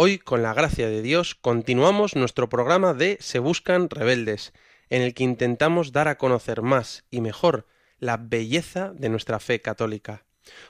[0.00, 4.52] Hoy, con la gracia de Dios, continuamos nuestro programa de Se Buscan Rebeldes,
[4.90, 7.66] en el que intentamos dar a conocer más y mejor
[7.98, 10.24] la belleza de nuestra fe católica.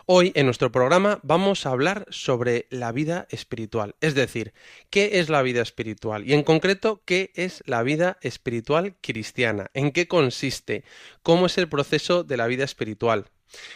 [0.07, 4.55] Hoy en nuestro programa vamos a hablar sobre la vida espiritual, es decir,
[4.89, 9.93] qué es la vida espiritual y en concreto qué es la vida espiritual cristiana, en
[9.93, 10.85] qué consiste,
[11.23, 13.27] cómo es el proceso de la vida espiritual,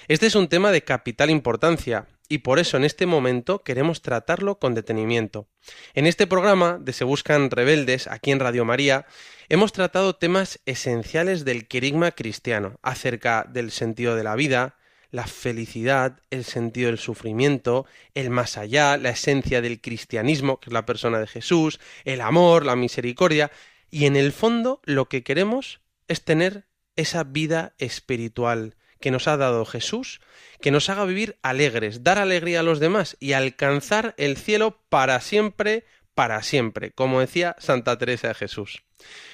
[0.08, 4.58] este es un tema de capital importancia y por eso en este momento queremos tratarlo
[4.58, 5.48] con detenimiento.
[5.94, 9.06] En este programa de Se Buscan Rebeldes, aquí en Radio María,
[9.48, 14.76] hemos tratado temas esenciales del querigma cristiano, acerca del sentido de la vida,
[15.12, 20.72] la felicidad, el sentido del sufrimiento, el más allá, la esencia del cristianismo, que es
[20.72, 23.52] la persona de Jesús, el amor, la misericordia,
[23.90, 29.36] y en el fondo lo que queremos es tener esa vida espiritual, que nos ha
[29.36, 30.22] dado Jesús,
[30.62, 35.20] que nos haga vivir alegres, dar alegría a los demás y alcanzar el cielo para
[35.20, 38.84] siempre, para siempre, como decía Santa Teresa de Jesús.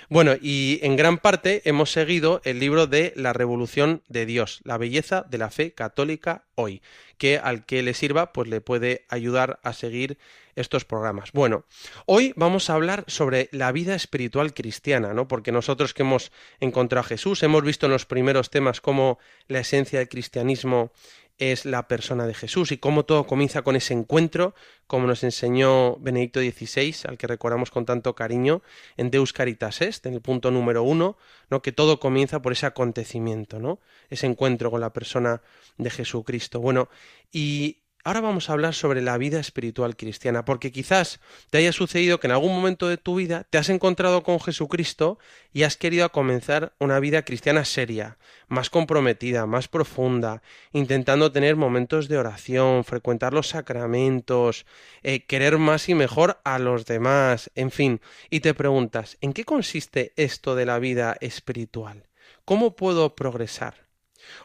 [0.08, 4.78] Bueno, y en gran parte hemos seguido el libro de La Revolución de Dios, la
[4.78, 6.80] belleza de la fe católica hoy,
[7.18, 10.16] que al que le sirva, pues le puede ayudar a seguir
[10.56, 11.32] estos programas.
[11.32, 11.64] Bueno,
[12.06, 15.28] hoy vamos a hablar sobre la vida espiritual cristiana, ¿no?
[15.28, 19.61] Porque nosotros que hemos encontrado a Jesús, hemos visto en los primeros temas cómo la
[19.61, 20.92] esencia del cristianismo
[21.38, 24.54] es la persona de Jesús y cómo todo comienza con ese encuentro,
[24.86, 28.62] como nos enseñó Benedicto XVI, al que recordamos con tanto cariño,
[28.96, 31.16] en Deus Caritas Est, en el punto número uno,
[31.48, 31.62] ¿no?
[31.62, 33.78] que todo comienza por ese acontecimiento, ¿no?
[34.10, 35.42] ese encuentro con la persona
[35.76, 36.60] de Jesucristo.
[36.60, 36.88] Bueno,
[37.30, 41.20] y Ahora vamos a hablar sobre la vida espiritual cristiana, porque quizás
[41.51, 45.19] te haya sucedido que en algún momento de tu vida te has encontrado con Jesucristo
[45.53, 48.17] y has querido comenzar una vida cristiana seria,
[48.47, 50.42] más comprometida, más profunda,
[50.73, 54.65] intentando tener momentos de oración, frecuentar los sacramentos,
[55.03, 59.45] eh, querer más y mejor a los demás, en fin, y te preguntas, ¿en qué
[59.45, 62.07] consiste esto de la vida espiritual?
[62.45, 63.87] ¿Cómo puedo progresar?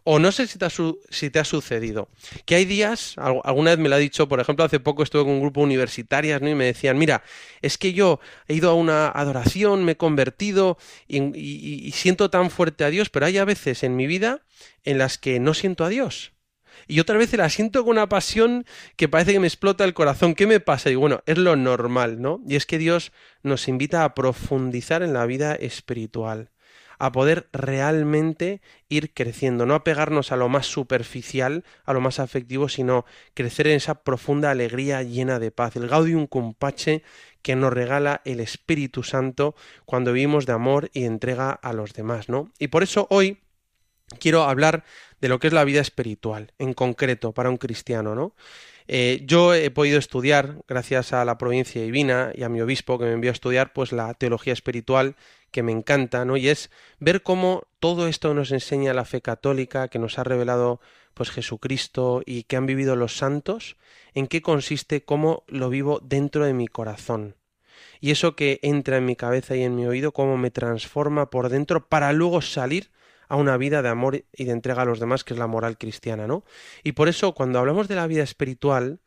[0.04, 0.66] O no sé si te,
[1.40, 2.10] ha sucedido,
[2.46, 5.34] que hay días, alguna vez me lo ha dicho, por ejemplo, hace poco estuve con
[5.34, 6.50] un grupo universitarias ¿no?
[6.50, 7.24] y me decían, mira,
[7.62, 10.78] es que yo he ido a una adoración, me he convertido
[11.08, 14.42] y, siento tan fuerte a Dios, pero hay a veces en mi vida
[14.84, 16.34] en las que no siento a Dios.
[16.88, 18.66] Y otra vez la siento con una pasión
[18.98, 20.36] que parece que me explota el corazón.
[20.36, 20.90] ¿Qué me pasa?
[20.90, 22.42] Y bueno, es lo normal, ¿no?
[22.48, 26.53] Y es que Dios nos invita a profundizar en la vida espiritual
[27.04, 32.18] a poder realmente ir creciendo, no a pegarnos a lo más superficial, a lo más
[32.18, 33.04] afectivo, sino
[33.34, 37.04] crecer en esa profunda alegría llena de paz, el gaudium compache
[37.42, 39.54] que nos regala el Espíritu Santo
[39.84, 42.54] cuando vivimos de amor y entrega a los demás, ¿no?
[42.58, 43.40] Y por eso hoy
[44.20, 44.84] quiero hablar
[45.22, 48.36] de lo que es la vida espiritual, en concreto, para un cristiano, ¿no?
[48.88, 53.06] Eh, yo he podido estudiar, gracias a la provincia divina y a mi obispo que
[53.06, 55.16] me envió a estudiar, pues la teología espiritual
[55.52, 56.36] que me encanta, ¿no?
[56.36, 56.70] Y es
[57.00, 60.82] ver cómo todo esto nos enseña la fe católica, que nos ha revelado
[61.14, 63.78] pues Jesucristo y que han vivido los santos,
[64.14, 67.36] en qué consiste, cómo lo vivo dentro de mi corazón.
[68.02, 71.50] Y eso que entra en mi cabeza y en mi oído, cómo me transforma por
[71.50, 72.90] dentro para luego salir
[73.34, 75.80] a una vida de amor y de entrega a los demás, que es la moral
[75.80, 76.44] cristiana, ¿no?
[76.84, 79.00] Y por eso, cuando hablamos de la vida espiritual,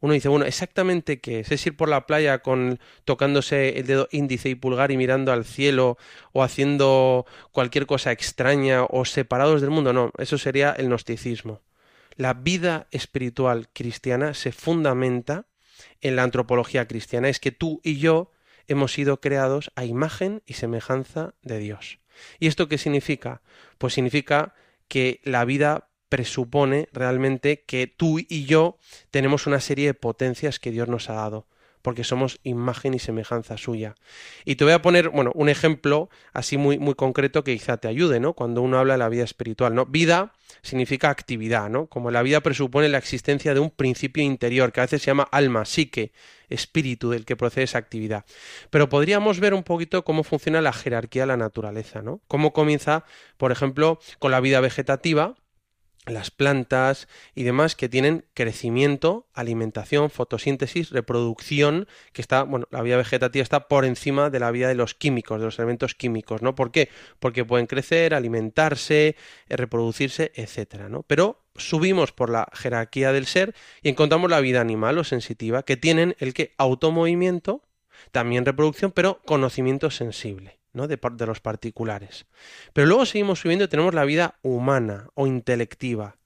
[0.00, 4.48] uno dice, bueno, exactamente qué es, ir por la playa con tocándose el dedo índice
[4.48, 5.98] y pulgar y mirando al cielo
[6.32, 11.60] o haciendo cualquier cosa extraña o separados del mundo, no, eso sería el gnosticismo.
[12.16, 15.44] La vida espiritual cristiana se fundamenta
[16.00, 18.30] en la antropología cristiana, es que tú y yo
[18.66, 21.98] hemos sido creados a imagen y semejanza de Dios.
[22.38, 23.42] ¿Y esto qué significa?
[23.78, 24.54] Pues significa
[24.88, 28.78] que la vida presupone realmente que tú y yo
[29.10, 31.48] tenemos una serie de potencias que Dios nos ha dado
[31.84, 33.94] porque somos imagen y semejanza suya.
[34.46, 37.88] Y te voy a poner, bueno, un ejemplo así muy, muy concreto que quizá te
[37.88, 38.32] ayude, ¿no?
[38.32, 39.84] Cuando uno habla de la vida espiritual, ¿no?
[39.84, 40.32] Vida
[40.62, 41.86] significa actividad, ¿no?
[41.86, 45.28] Como la vida presupone la existencia de un principio interior, que a veces se llama
[45.30, 46.12] alma, psique,
[46.48, 48.24] espíritu del que procede esa actividad.
[48.70, 52.22] Pero podríamos ver un poquito cómo funciona la jerarquía de la naturaleza, ¿no?
[52.28, 53.04] Cómo comienza,
[53.36, 55.34] por ejemplo, con la vida vegetativa,
[56.06, 62.96] las plantas y demás que tienen crecimiento, alimentación, fotosíntesis, reproducción, que está, bueno, la vida
[62.96, 66.54] vegetativa está por encima de la vida de los químicos, de los elementos químicos, ¿no?
[66.54, 66.88] ¿Por qué?
[67.18, 69.16] Porque pueden crecer, alimentarse,
[69.48, 71.02] eh, reproducirse, etcétera, ¿no?
[71.02, 75.76] Pero subimos por la jerarquía del ser y encontramos la vida animal o sensitiva, que
[75.76, 77.62] tienen el que automovimiento,
[78.12, 80.58] también reproducción, pero conocimiento sensible.
[80.74, 82.26] De los particulares.
[82.72, 86.16] Pero luego seguimos subiendo y tenemos la vida humana o intelectiva.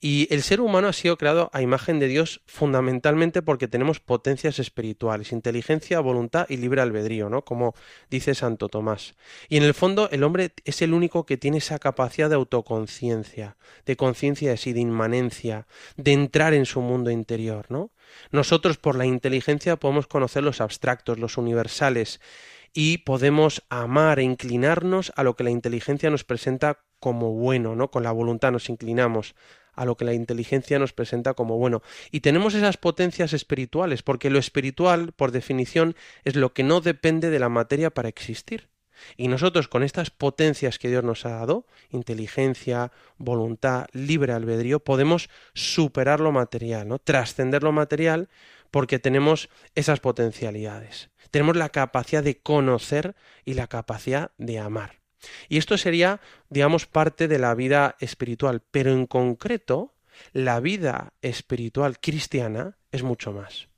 [0.00, 4.60] Y el ser humano ha sido creado a imagen de Dios fundamentalmente porque tenemos potencias
[4.60, 7.44] espirituales, inteligencia, voluntad y libre albedrío, ¿no?
[7.44, 7.74] Como
[8.08, 9.16] dice Santo Tomás.
[9.48, 13.56] Y en el fondo el hombre es el único que tiene esa capacidad de autoconciencia,
[13.86, 15.66] de conciencia de sí, de inmanencia,
[15.96, 17.90] de entrar en su mundo interior, ¿no?
[18.30, 22.20] Nosotros por la inteligencia podemos conocer los abstractos, los universales,
[22.72, 27.90] y podemos amar e inclinarnos a lo que la inteligencia nos presenta como bueno, ¿no?
[27.90, 29.34] Con la voluntad nos inclinamos
[29.72, 31.82] a lo que la inteligencia nos presenta como bueno.
[32.10, 35.94] Y tenemos esas potencias espirituales, porque lo espiritual, por definición,
[36.24, 38.68] es lo que no depende de la materia para existir.
[39.16, 45.30] Y nosotros con estas potencias que Dios nos ha dado, inteligencia, voluntad, libre albedrío, podemos
[45.54, 46.98] superar lo material, ¿no?
[46.98, 48.28] Trascender lo material
[48.72, 51.10] porque tenemos esas potencialidades.
[51.30, 53.14] Tenemos la capacidad de conocer
[53.44, 55.00] y la capacidad de amar.
[55.48, 59.94] Y esto sería, digamos, parte de la vida espiritual, pero en concreto,
[60.32, 63.68] la vida espiritual cristiana es mucho más.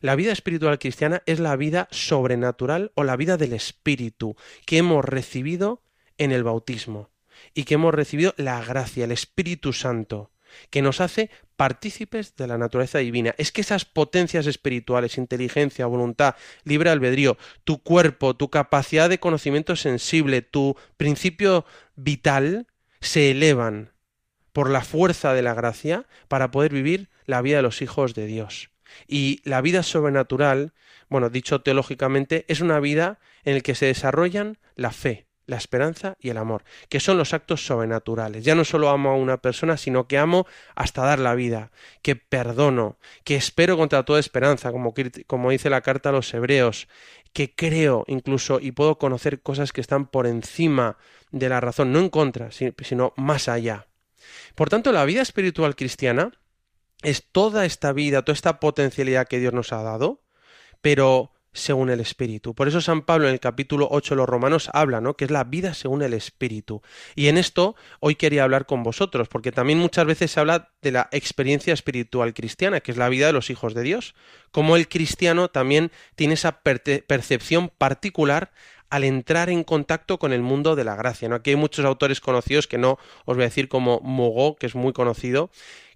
[0.00, 5.04] La vida espiritual cristiana es la vida sobrenatural o la vida del espíritu que hemos
[5.04, 5.82] recibido
[6.18, 7.10] en el bautismo
[7.54, 10.30] y que hemos recibido la gracia, el Espíritu Santo,
[10.70, 13.34] que nos hace partícipes de la naturaleza divina.
[13.38, 19.76] Es que esas potencias espirituales, inteligencia, voluntad, libre albedrío, tu cuerpo, tu capacidad de conocimiento
[19.76, 21.64] sensible, tu principio
[21.94, 22.66] vital,
[23.00, 23.92] se elevan
[24.52, 28.26] por la fuerza de la gracia para poder vivir la vida de los hijos de
[28.26, 28.70] Dios.
[29.06, 30.72] Y la vida sobrenatural,
[31.08, 36.16] bueno, dicho teológicamente, es una vida en la que se desarrollan la fe, la esperanza
[36.20, 38.44] y el amor, que son los actos sobrenaturales.
[38.44, 41.70] Ya no solo amo a una persona, sino que amo hasta dar la vida,
[42.02, 44.94] que perdono, que espero contra toda esperanza, como,
[45.26, 46.88] como dice la carta a los hebreos,
[47.32, 50.96] que creo incluso y puedo conocer cosas que están por encima
[51.30, 53.86] de la razón, no en contra, sino más allá.
[54.54, 56.32] Por tanto, la vida espiritual cristiana
[57.02, 60.22] es toda esta vida, toda esta potencialidad que Dios nos ha dado,
[60.80, 62.54] pero según el Espíritu.
[62.54, 65.14] Por eso San Pablo en el capítulo 8 de los Romanos habla, ¿no?
[65.14, 66.82] Que es la vida según el Espíritu.
[67.14, 70.92] Y en esto hoy quería hablar con vosotros, porque también muchas veces se habla de
[70.92, 74.14] la experiencia espiritual cristiana, que es la vida de los hijos de Dios.
[74.50, 78.52] Como el cristiano también tiene esa percepción particular
[78.90, 81.28] al entrar en contacto con el mundo de la gracia.
[81.28, 81.36] ¿no?
[81.36, 84.74] Aquí hay muchos autores conocidos que no os voy a decir como Mogó, que es
[84.74, 85.50] muy conocido,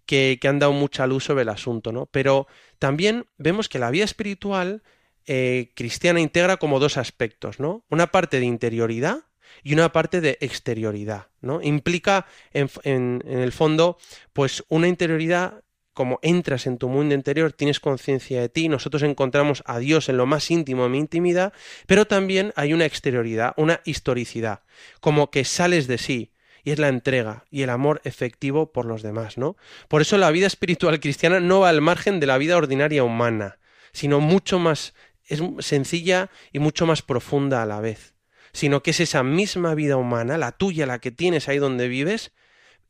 [0.06, 2.06] que, que han dado mucha luz sobre el asunto, ¿no?
[2.06, 2.49] Pero
[2.79, 4.83] también vemos que la vida espiritual
[5.26, 7.84] eh, cristiana integra como dos aspectos, ¿no?
[7.88, 9.19] Una parte de interioridad
[9.62, 11.62] y una parte de exterioridad, ¿no?
[11.62, 13.99] Implica en, en, el fondo,
[14.32, 15.62] pues una interioridad
[15.93, 20.17] como entras en tu mundo interior, tienes conciencia de ti, nosotros encontramos a Dios en
[20.17, 21.52] lo más íntimo de mi intimidad,
[21.87, 24.62] pero también hay una exterioridad, una historicidad,
[25.00, 26.32] como que sales de sí,
[26.65, 29.56] y es la entrega y el amor efectivo por los demás, ¿no?
[29.89, 33.58] Por eso la vida espiritual cristiana no va al margen de la vida ordinaria humana,
[33.93, 34.94] sino mucho más
[35.31, 38.15] es sencilla y mucho más profunda a la vez,
[38.53, 42.32] sino que es esa misma vida humana, la tuya, la que tienes ahí donde vives,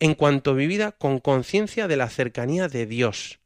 [0.01, 3.41] en cuanto vivida con conciencia de la cercanía de Dios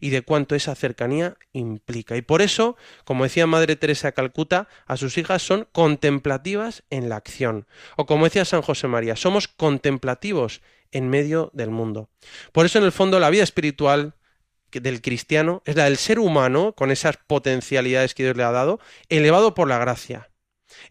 [0.00, 2.16] y de cuánto esa cercanía implica.
[2.16, 7.16] Y por eso, como decía Madre Teresa Calcuta, a sus hijas son contemplativas en la
[7.16, 7.66] acción.
[7.96, 10.60] O como decía San José María, somos contemplativos
[10.92, 12.10] en medio del mundo.
[12.52, 14.14] Por eso, en el fondo, la vida espiritual
[14.72, 18.78] del cristiano es la del ser humano, con esas potencialidades que Dios le ha dado,
[19.08, 20.30] elevado por la gracia.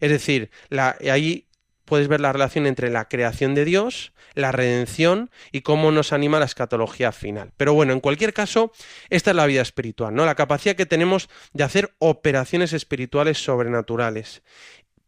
[0.00, 1.48] Es decir, ahí
[1.84, 6.38] puedes ver la relación entre la creación de Dios, la redención y cómo nos anima
[6.38, 7.52] la escatología final.
[7.56, 8.72] Pero bueno, en cualquier caso,
[9.08, 10.24] esta es la vida espiritual, ¿no?
[10.24, 14.42] La capacidad que tenemos de hacer operaciones espirituales sobrenaturales.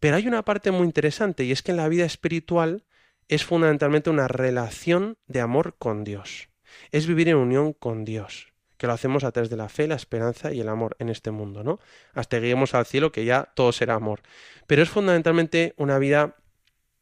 [0.01, 2.85] Pero hay una parte muy interesante y es que en la vida espiritual
[3.29, 6.49] es fundamentalmente una relación de amor con Dios.
[6.91, 8.52] Es vivir en unión con Dios
[8.83, 11.31] que lo hacemos a través de la fe, la esperanza y el amor en este
[11.31, 11.79] mundo, ¿no?
[12.15, 14.23] Hasta que lleguemos al cielo, que ya todo será amor.
[14.67, 16.35] Pero es fundamentalmente una vida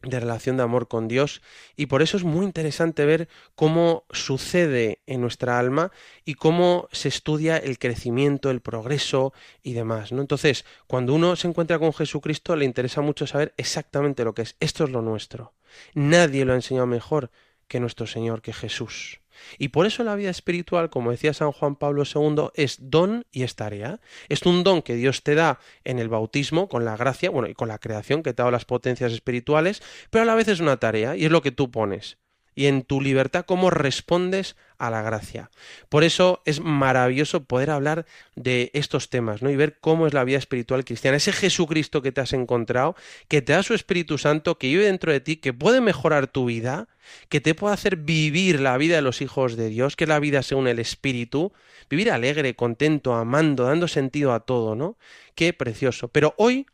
[0.02, 1.40] de relación de amor con Dios
[1.76, 5.90] y por eso es muy interesante ver cómo sucede en nuestra alma
[6.26, 9.32] y cómo se estudia el crecimiento, el progreso
[9.62, 10.20] y demás, ¿no?
[10.20, 14.54] Entonces, cuando uno se encuentra con Jesucristo le interesa mucho saber exactamente lo que es.
[14.60, 15.54] Esto es lo nuestro.
[15.94, 17.30] Nadie lo ha enseñado mejor
[17.70, 19.20] que nuestro Señor, que Jesús.
[19.58, 23.44] Y por eso la vida espiritual, como decía San Juan Pablo II, es don y
[23.44, 24.00] es tarea.
[24.28, 27.54] Es un don que Dios te da en el bautismo, con la gracia, bueno, y
[27.54, 30.78] con la creación que te da las potencias espirituales, pero a la vez es una
[30.78, 32.18] tarea y es lo que tú pones
[32.54, 35.50] y en tu libertad cómo respondes a la gracia.
[35.90, 39.50] Por eso es maravilloso poder hablar de estos temas, ¿no?
[39.50, 42.96] Y ver cómo es la vida espiritual cristiana, ese Jesucristo que te has encontrado,
[43.28, 46.46] que te da su Espíritu Santo, que vive dentro de ti, que puede mejorar tu
[46.46, 46.88] vida,
[47.28, 50.42] que te puede hacer vivir la vida de los hijos de Dios, que la vida
[50.42, 51.52] según el Espíritu,
[51.90, 54.96] vivir alegre, contento, amando, dando sentido a todo, ¿no?
[55.34, 56.08] Qué precioso.
[56.08, 56.66] Pero hoy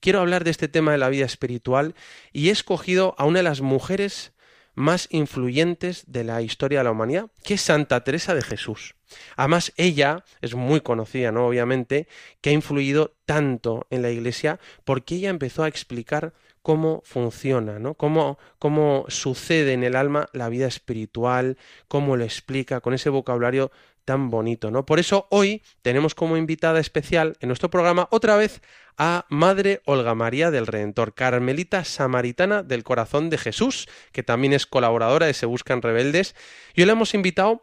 [0.00, 1.94] quiero hablar de este tema de la vida espiritual
[2.30, 4.33] y he escogido a una de las mujeres
[4.74, 8.94] más influyentes de la historia de la humanidad, que es Santa Teresa de Jesús.
[9.36, 11.46] Además, ella es muy conocida, ¿no?
[11.46, 12.08] Obviamente,
[12.40, 17.92] que ha influido tanto en la Iglesia porque ella empezó a explicar cómo funciona, ¿no?
[17.94, 23.70] Cómo, cómo sucede en el alma la vida espiritual, cómo lo explica con ese vocabulario
[24.04, 24.86] tan bonito, ¿no?
[24.86, 28.60] Por eso hoy tenemos como invitada especial en nuestro programa otra vez
[28.96, 34.66] a Madre Olga María del Redentor, Carmelita Samaritana del Corazón de Jesús, que también es
[34.66, 36.34] colaboradora de Se Buscan Rebeldes.
[36.74, 37.62] Y hoy le hemos invitado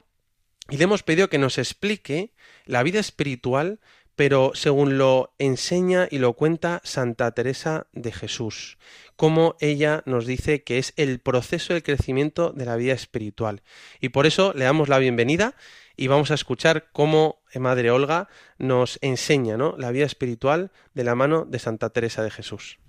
[0.69, 2.33] y le hemos pedido que nos explique
[2.65, 3.79] la vida espiritual,
[4.15, 8.77] pero según lo enseña y lo cuenta Santa Teresa de Jesús,
[9.21, 13.61] como ella nos dice que es el proceso de crecimiento de la vida espiritual.
[13.99, 15.53] Y por eso le damos la bienvenida
[15.95, 19.75] y vamos a escuchar cómo Madre Olga nos enseña ¿no?
[19.77, 22.79] la vida espiritual de la mano de Santa Teresa de Jesús.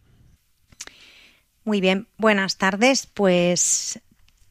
[1.64, 3.06] Muy bien, buenas tardes.
[3.12, 4.00] Pues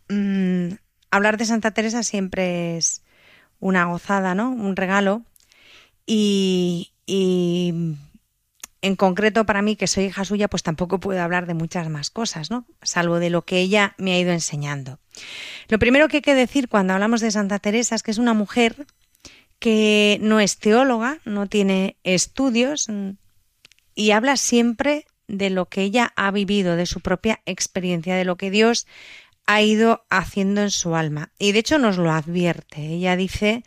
[0.08, 0.74] mm,
[1.10, 3.02] hablar de Santa Teresa siempre es
[3.60, 4.52] una gozada, ¿no?
[4.52, 5.24] Un regalo.
[6.06, 7.96] Y, y
[8.82, 12.10] en concreto para mí, que soy hija suya, pues tampoco puedo hablar de muchas más
[12.10, 12.66] cosas, ¿no?
[12.82, 15.00] Salvo de lo que ella me ha ido enseñando.
[15.68, 18.34] Lo primero que hay que decir cuando hablamos de Santa Teresa es que es una
[18.34, 18.88] mujer
[19.60, 22.88] que no es teóloga, no tiene estudios
[23.94, 28.36] y habla siempre de lo que ella ha vivido, de su propia experiencia, de lo
[28.36, 28.88] que Dios
[29.46, 31.32] ha ido haciendo en su alma.
[31.38, 32.82] Y de hecho nos lo advierte.
[32.82, 33.64] Ella dice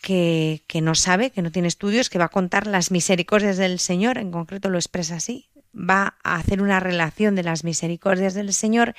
[0.00, 4.18] que, no sabe, que no tiene estudios, que va a contar las misericordias del Señor,
[4.18, 8.94] en concreto lo expresa así, va a hacer una relación de las misericordias del Señor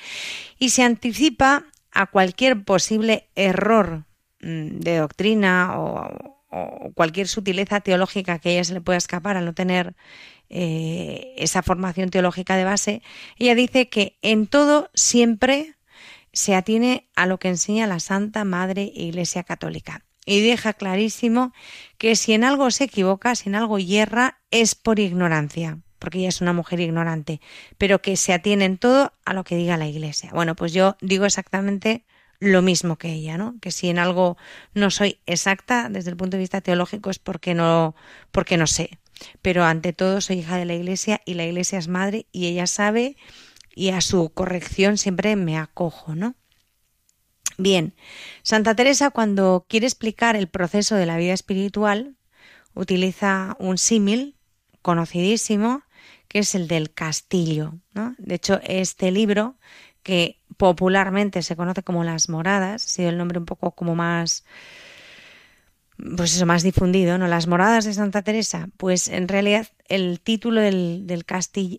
[0.58, 4.04] y se anticipa a cualquier posible error
[4.40, 6.36] mm, de doctrina o,
[6.96, 9.94] cualquier sutileza teológica que a ella se le pueda escapar al no tener
[10.48, 13.02] eh, esa formación teológica de base,
[13.36, 15.76] ella dice que en todo siempre
[16.32, 21.52] se atiene a lo que enseña la Santa Madre Iglesia Católica y deja clarísimo
[21.98, 26.28] que si en algo se equivoca, si en algo hierra, es por ignorancia, porque ella
[26.28, 27.40] es una mujer ignorante,
[27.78, 30.30] pero que se atiene en todo a lo que diga la Iglesia.
[30.32, 32.06] Bueno, pues yo digo exactamente
[32.38, 33.56] lo mismo que ella, ¿no?
[33.60, 34.36] Que si en algo
[34.72, 37.96] no soy exacta desde el punto de vista teológico es porque no,
[38.30, 39.00] porque no sé.
[39.42, 42.68] Pero ante todo soy hija de la Iglesia y la Iglesia es madre y ella
[42.68, 43.16] sabe
[43.74, 46.36] y a su corrección siempre me acojo, ¿no?
[47.62, 47.94] Bien,
[48.42, 52.16] Santa Teresa cuando quiere explicar el proceso de la vida espiritual
[52.74, 54.34] utiliza un símil
[54.80, 55.82] conocidísimo
[56.26, 57.74] que es el del castillo.
[58.18, 59.56] De hecho, este libro,
[60.02, 64.44] que popularmente se conoce como Las Moradas, ha sido el nombre un poco como más
[66.16, 67.26] pues eso, más difundido, ¿no?
[67.26, 71.24] Las moradas de Santa Teresa, pues en realidad el título del, del,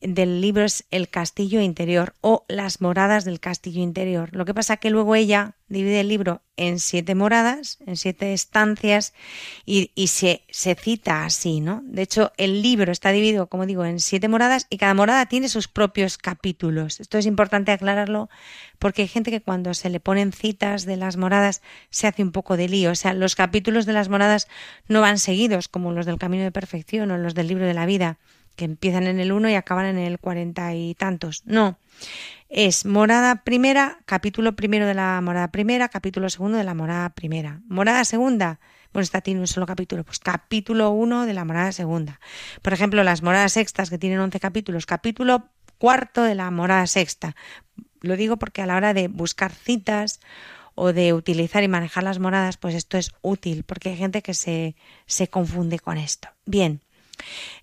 [0.02, 4.30] del libro es El castillo interior o Las moradas del castillo interior.
[4.36, 9.14] Lo que pasa que luego ella divide el libro en siete moradas, en siete estancias
[9.66, 11.82] y, se, se, cita así, ¿no?
[11.86, 15.50] De hecho, el libro está dividido, como digo, en siete moradas y cada morada tiene
[15.50, 17.00] sus propios capítulos.
[17.00, 18.30] Esto es importante aclararlo
[18.78, 22.32] porque hay gente que cuando se le ponen citas de las moradas se hace un
[22.32, 22.92] poco de lío.
[22.92, 24.48] O sea, los capítulos de las moradas
[24.88, 27.86] no van seguidos como los del Camino de Perfección o los del libro de la
[28.56, 31.44] que empiezan en el 1 y acaban en el cuarenta y tantos.
[31.46, 31.80] No,
[32.50, 37.62] es morada primera, capítulo primero de la morada primera, capítulo segundo de la morada primera.
[37.68, 38.60] Morada segunda,
[38.94, 42.20] bueno, esta tiene un solo capítulo, pues capítulo 1 de la morada segunda.
[42.62, 47.36] Por ejemplo, las moradas sextas que tienen 11 capítulos, capítulo cuarto de la morada sexta.
[48.02, 50.20] Lo digo porque a la hora de buscar citas
[50.76, 54.34] o de utilizar y manejar las moradas, pues esto es útil, porque hay gente que
[54.34, 56.30] se, se confunde con esto.
[56.46, 56.82] Bien,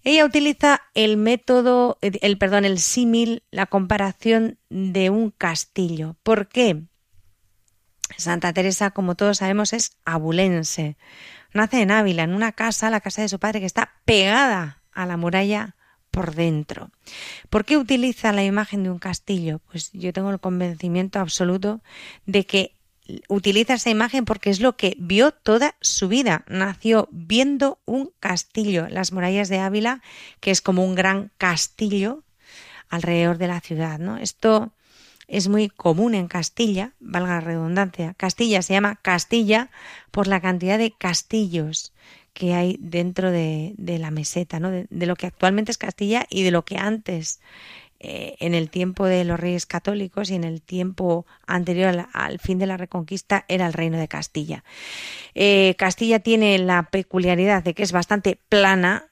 [0.05, 6.17] ella utiliza el método, el perdón, el símil, la comparación de un castillo.
[6.23, 6.83] ¿Por qué?
[8.17, 10.97] Santa Teresa, como todos sabemos, es abulense.
[11.53, 15.07] Nace en Ávila, en una casa, la casa de su padre, que está pegada a
[15.07, 15.77] la muralla
[16.11, 16.91] por dentro.
[17.51, 19.61] ¿Por qué utiliza la imagen de un castillo?
[19.71, 21.81] Pues yo tengo el convencimiento absoluto
[22.27, 22.78] de que
[23.29, 26.45] utiliza esa imagen porque es lo que vio toda su vida.
[26.49, 30.03] Nació viendo un castillo, las murallas de Ávila,
[30.41, 32.23] que es como un gran castillo
[32.89, 33.99] alrededor de la ciudad.
[33.99, 34.17] ¿no?
[34.19, 34.73] Esto
[35.27, 38.15] es muy común en Castilla, valga la redundancia.
[38.15, 39.71] Castilla se llama Castilla
[40.11, 41.93] por la cantidad de castillos
[42.33, 44.71] que hay dentro de, la meseta, ¿no?
[44.71, 47.41] de, lo que actualmente es Castilla y de lo que antes
[48.01, 52.61] eh, en el tiempo de los reyes católicos y en el tiempo anterior al, fin
[52.61, 54.63] de la Reconquista era el reino de Castilla.
[55.35, 59.07] Eh, Castilla tiene la peculiaridad de que es bastante plana,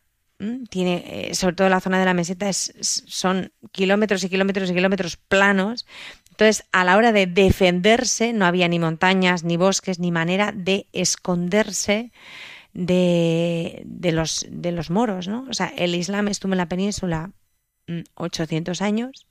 [0.71, 4.75] tiene, eh, sobre todo la zona de la meseta, es, son kilómetros y kilómetros y
[4.75, 5.85] kilómetros planos.
[6.31, 10.87] Entonces, a la hora de defenderse, no había ni montañas, ni bosques, ni manera de
[10.93, 12.13] esconderse
[12.73, 15.45] de, los moros, ¿no?
[15.49, 17.33] O sea, el Islam estuvo en la península
[18.15, 19.27] 800 mm, años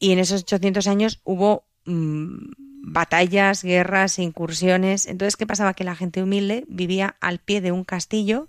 [0.00, 2.52] y en esos 800 años hubo mm,
[2.82, 5.06] batallas, guerras, incursiones.
[5.06, 5.74] Entonces, ¿qué pasaba?
[5.74, 8.48] Que la gente humilde vivía al pie de un castillo.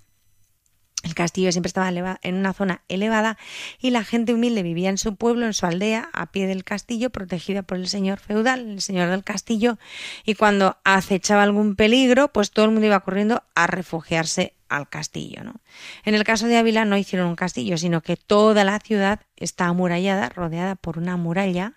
[1.04, 3.38] El castillo siempre estaba en una zona elevada
[3.80, 7.10] y la gente humilde vivía en su pueblo, en su aldea, a pie del castillo,
[7.10, 9.80] protegida por el señor feudal, el señor del castillo,
[10.26, 15.44] y cuando acechaba algún peligro, pues todo el mundo iba corriendo a refugiarse al castillo.
[15.44, 15.62] ¿no?
[16.06, 19.68] En el caso de Ávila no hicieron un castillo, sino que toda la ciudad está
[19.68, 21.74] amurallada, rodeada por una muralla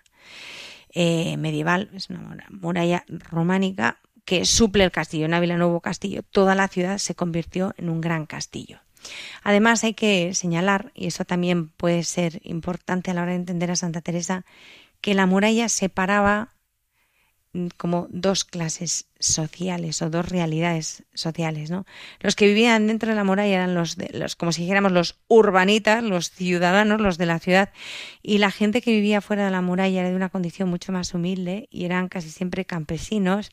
[0.93, 5.25] eh, medieval, es una muralla románica que suple el castillo.
[5.25, 8.79] En Ávila no hubo castillo, toda la ciudad se convirtió en un gran castillo.
[9.43, 13.69] Además hay que señalar, y eso también puede ser importante a la hora de entender
[13.69, 14.45] a Santa Teresa,
[15.01, 16.54] que la muralla separaba
[17.77, 21.85] como dos clases sociales o dos realidades sociales, ¿no?
[22.19, 25.17] Los que vivían dentro de la muralla eran los, de, los como si dijéramos los
[25.27, 27.71] urbanitas, los ciudadanos, los de la ciudad,
[28.21, 31.13] y la gente que vivía fuera de la muralla era de una condición mucho más
[31.13, 33.51] humilde y eran casi siempre campesinos,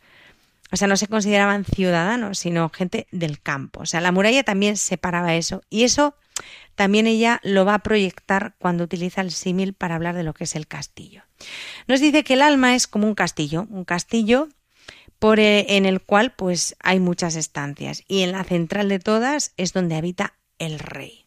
[0.73, 3.81] o sea, no se consideraban ciudadanos, sino gente del campo.
[3.81, 6.15] O sea, la muralla también separaba eso y eso
[6.75, 10.45] también ella lo va a proyectar cuando utiliza el símil para hablar de lo que
[10.45, 11.23] es el castillo.
[11.87, 14.49] Nos dice que el alma es como un castillo, un castillo
[15.19, 19.53] por, eh, en el cual pues hay muchas estancias y en la central de todas
[19.57, 21.27] es donde habita el rey.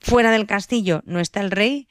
[0.00, 1.88] Fuera del castillo no está el rey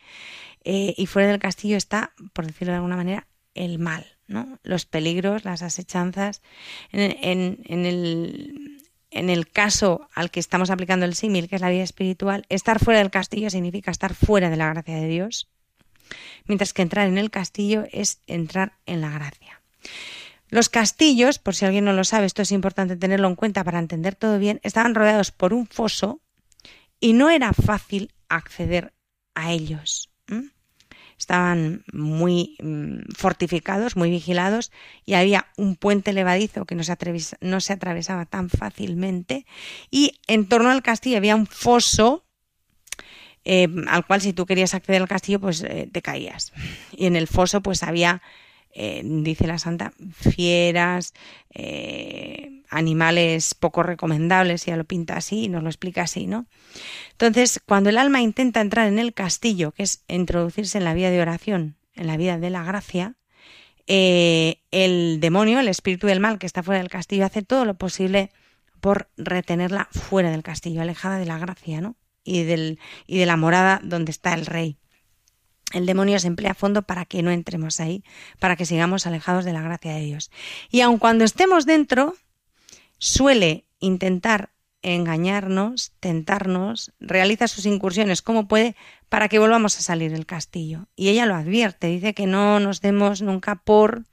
[0.63, 4.59] eh, y fuera del castillo está, por decirlo de alguna manera, el mal, ¿no?
[4.63, 6.41] los peligros, las asechanzas.
[6.91, 8.70] en, el,
[9.11, 12.79] en el caso al que estamos aplicando el símil, que es la vida espiritual, estar
[12.79, 15.49] fuera del castillo significa estar fuera de la gracia de Dios,
[16.45, 19.61] mientras que entrar en el castillo es entrar en la gracia.
[20.49, 23.79] Los castillos, por si alguien no lo sabe, esto es importante tenerlo en cuenta para
[23.79, 26.19] entender todo bien, estaban rodeados por un foso
[26.99, 28.93] y no era fácil acceder
[29.35, 30.11] a ellos
[31.21, 34.71] estaban muy mm, fortificados, muy vigilados
[35.05, 36.97] y había un puente levadizo que no se,
[37.41, 39.45] no se atravesaba tan fácilmente
[39.91, 42.25] y en torno al castillo había un foso
[43.45, 46.53] eh, al cual si tú querías acceder al castillo pues eh, te caías.
[46.91, 48.23] Y en el foso pues había
[48.73, 51.13] eh, dice la santa, fieras,
[51.53, 56.45] eh, animales poco recomendables, ya lo pinta así y nos lo explica así, ¿no?
[57.11, 61.11] Entonces, cuando el alma intenta entrar en el castillo, que es introducirse en la vida
[61.11, 63.15] de oración, en la vida de la gracia,
[63.87, 67.73] eh, el demonio, el espíritu del mal que está fuera del castillo, hace todo lo
[67.73, 68.31] posible
[68.79, 71.95] por retenerla fuera del castillo, alejada de la gracia, ¿no?
[72.23, 74.77] Y, del, y de la morada donde está el rey.
[75.73, 78.03] El demonio se emplea a fondo para que no entremos ahí,
[78.39, 80.31] para que sigamos alejados de la gracia de Dios.
[80.69, 82.15] Y aun cuando estemos dentro,
[82.97, 88.75] suele intentar engañarnos, tentarnos, realiza sus incursiones como puede
[89.09, 90.87] para que volvamos a salir del castillo.
[90.95, 94.03] Y ella lo advierte, dice que no nos demos nunca por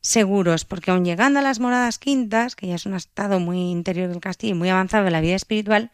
[0.00, 4.08] seguros, porque aun llegando a las moradas quintas, que ya es un estado muy interior
[4.08, 5.90] del castillo, muy avanzado de la vida espiritual,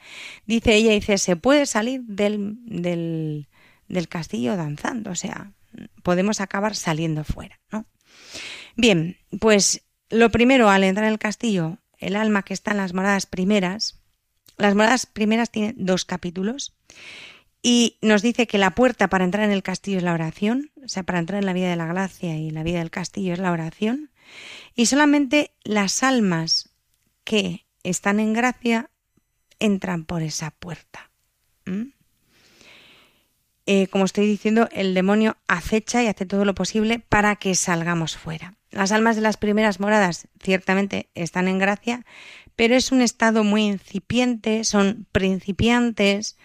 [0.46, 3.48] dice ella, dice, se puede salir del, del
[3.92, 5.52] del castillo danzando, o sea,
[6.02, 7.86] podemos acabar saliendo fuera, ¿no?
[8.74, 12.94] Bien, pues lo primero al entrar en el castillo, el alma que está en las
[12.94, 14.00] moradas primeras,
[14.56, 16.74] las moradas primeras tienen dos capítulos
[17.62, 20.88] y nos dice que la puerta para entrar en el castillo es la oración, o
[20.88, 23.38] sea, para entrar en la vida de la gracia y la vida del castillo es
[23.38, 24.10] la oración,
[24.74, 26.70] y solamente las almas
[27.24, 28.90] que están en gracia
[29.58, 31.10] entran por esa puerta.
[33.66, 38.16] Eh, como estoy diciendo, el demonio acecha y hace todo lo posible para que salgamos
[38.16, 38.54] fuera.
[38.70, 42.04] Las almas de las primeras moradas ciertamente están en gracia,
[42.56, 46.36] pero es un estado muy incipiente, son principiantes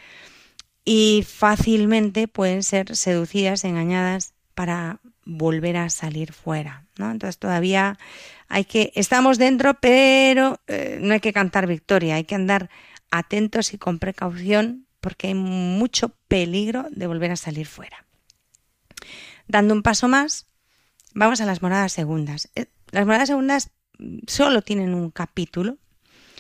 [0.86, 7.12] y fácilmente pueden ser seducidas, engañadas para volver a salir fuera, ¿no?
[7.12, 7.98] Entonces todavía
[8.48, 12.70] hay que, estamos dentro, pero eh, no hay que cantar victoria, hay que andar
[13.12, 18.06] atentos y con precaución porque hay mucho peligro de volver a salir fuera.
[19.48, 20.48] Dando un paso más,
[21.14, 22.50] vamos a las moradas segundas.
[22.56, 23.72] Eh, las moradas segundas
[24.28, 25.78] solo tienen un capítulo.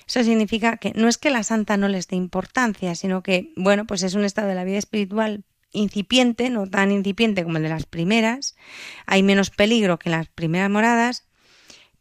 [0.05, 3.87] Eso significa que no es que la santa no les dé importancia, sino que, bueno,
[3.87, 7.69] pues es un estado de la vida espiritual incipiente, no tan incipiente como el de
[7.69, 8.57] las primeras.
[9.05, 11.25] Hay menos peligro que las primeras moradas,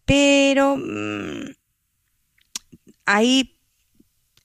[0.05, 1.53] pero mmm,
[3.05, 3.56] ahí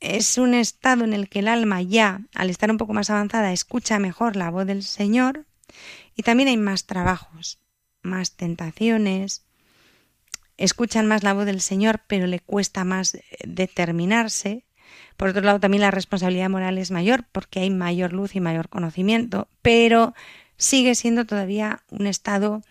[0.01, 3.53] es un estado en el que el alma ya, al estar un poco más avanzada,
[3.53, 5.45] escucha mejor la voz del Señor
[6.15, 7.59] y también hay más trabajos,
[8.01, 9.45] más tentaciones,
[10.57, 14.65] escuchan más la voz del Señor, pero le cuesta más eh, determinarse.
[15.17, 18.69] Por otro lado, también la responsabilidad moral es mayor porque hay mayor luz y mayor
[18.69, 20.15] conocimiento, pero
[20.57, 22.63] sigue siendo todavía un estado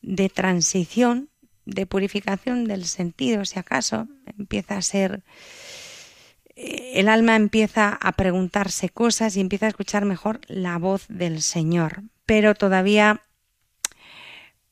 [0.00, 1.28] de transición
[1.64, 5.22] de purificación del sentido, si acaso, empieza a ser
[6.56, 12.02] el alma empieza a preguntarse cosas y empieza a escuchar mejor la voz del Señor,
[12.26, 13.22] pero todavía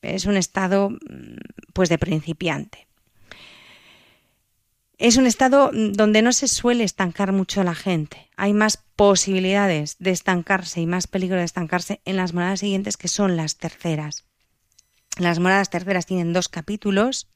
[0.03, 0.97] es un estado mm,
[1.73, 2.87] pues de principiante.
[4.99, 8.29] Es un estado mm, donde no se suele estancar mucho la gente.
[8.37, 13.09] Hay más posibilidades de estancarse y más peligro de estancarse en las moradas siguientes que
[13.09, 14.25] son las terceras.
[15.21, 17.29] Las moradas terceras tienen dos capítulos.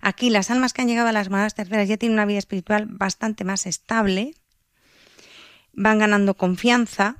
[0.00, 2.86] Aquí las almas que han llegado a las moradas terceras ya tienen una vida espiritual
[2.88, 4.34] bastante más estable.
[5.74, 7.16] Van ganando confianza,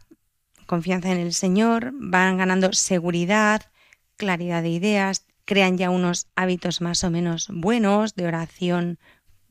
[0.64, 3.60] confianza en el Señor, van ganando seguridad,
[4.16, 8.98] claridad de ideas, crean ya unos hábitos más o menos buenos de oración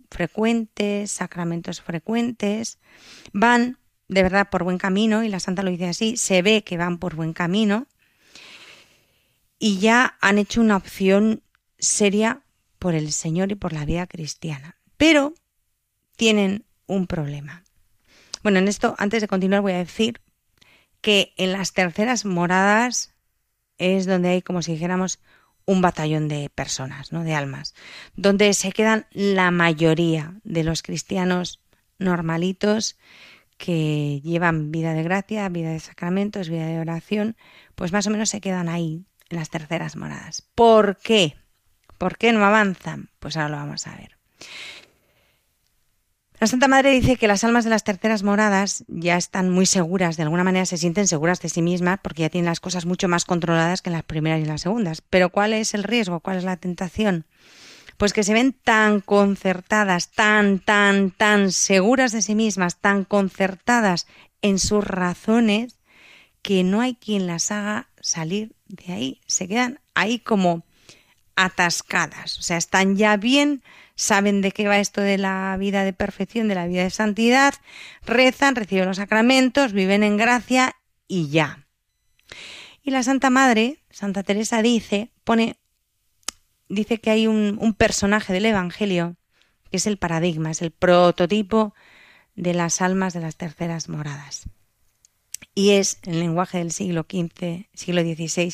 [0.10, 2.80] frecuentes, sacramentos frecuentes,
[3.34, 6.78] van de verdad por buen camino, y la Santa lo dice así, se ve que
[6.78, 7.86] van por buen camino,
[9.66, 11.42] y ya han hecho una opción
[11.80, 12.44] seria
[12.78, 14.78] por el Señor y por la vida cristiana.
[14.96, 15.34] Pero
[16.16, 17.64] tienen un problema.
[18.44, 20.22] Bueno, en esto, antes de continuar, voy a decir
[21.02, 23.16] que en las terceras moradas
[23.80, 25.18] es donde hay, como si dijéramos,
[25.66, 27.24] un batallón de personas, ¿no?
[27.24, 27.74] de almas,
[28.16, 31.60] donde se quedan la mayoría de los cristianos
[31.98, 33.00] normalitos
[33.58, 37.36] que llevan vida de gracia, vida de sacramentos, vida de oración,
[37.74, 40.44] pues más o menos se quedan ahí, en las terceras moradas.
[40.56, 41.36] ¿Por qué?
[41.98, 43.10] ¿Por qué no avanzan?
[43.20, 44.16] Pues ahora lo vamos a ver.
[46.40, 50.18] La Santa Madre dice que las almas de las terceras moradas ya están muy seguras,
[50.18, 53.08] de alguna manera se sienten seguras de sí mismas porque ya tienen las cosas mucho
[53.08, 55.02] más controladas que en las primeras y las segundas.
[55.02, 56.20] Pero ¿cuál es el riesgo?
[56.20, 57.26] ¿Cuál es la tentación?
[57.98, 64.06] Pues que se ven tan concertadas, tan, tan, tan seguras de sí mismas, tan concertadas
[64.42, 65.80] en sus razones,
[66.42, 70.64] que no hay quien las haga salir de ahí, se quedan ahí como
[71.36, 73.62] atascadas, o sea, están ya bien,
[73.96, 77.54] saben de qué va esto de la vida de perfección, de la vida de santidad,
[78.06, 80.76] rezan, reciben los sacramentos, viven en gracia
[81.08, 81.66] y ya.
[82.84, 85.58] Y la Santa Madre, Santa Teresa dice, pone,
[86.70, 89.16] dice que hay un, un personaje del Evangelio
[89.72, 91.74] que es el paradigma, es el prototipo
[92.36, 94.48] de las almas de las terceras moradas
[95.54, 98.54] y es, en el lenguaje del siglo XV, siglo XVI,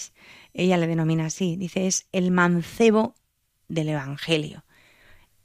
[0.54, 3.16] ella le denomina así, dice, es el mancebo
[3.68, 4.66] del Evangelio,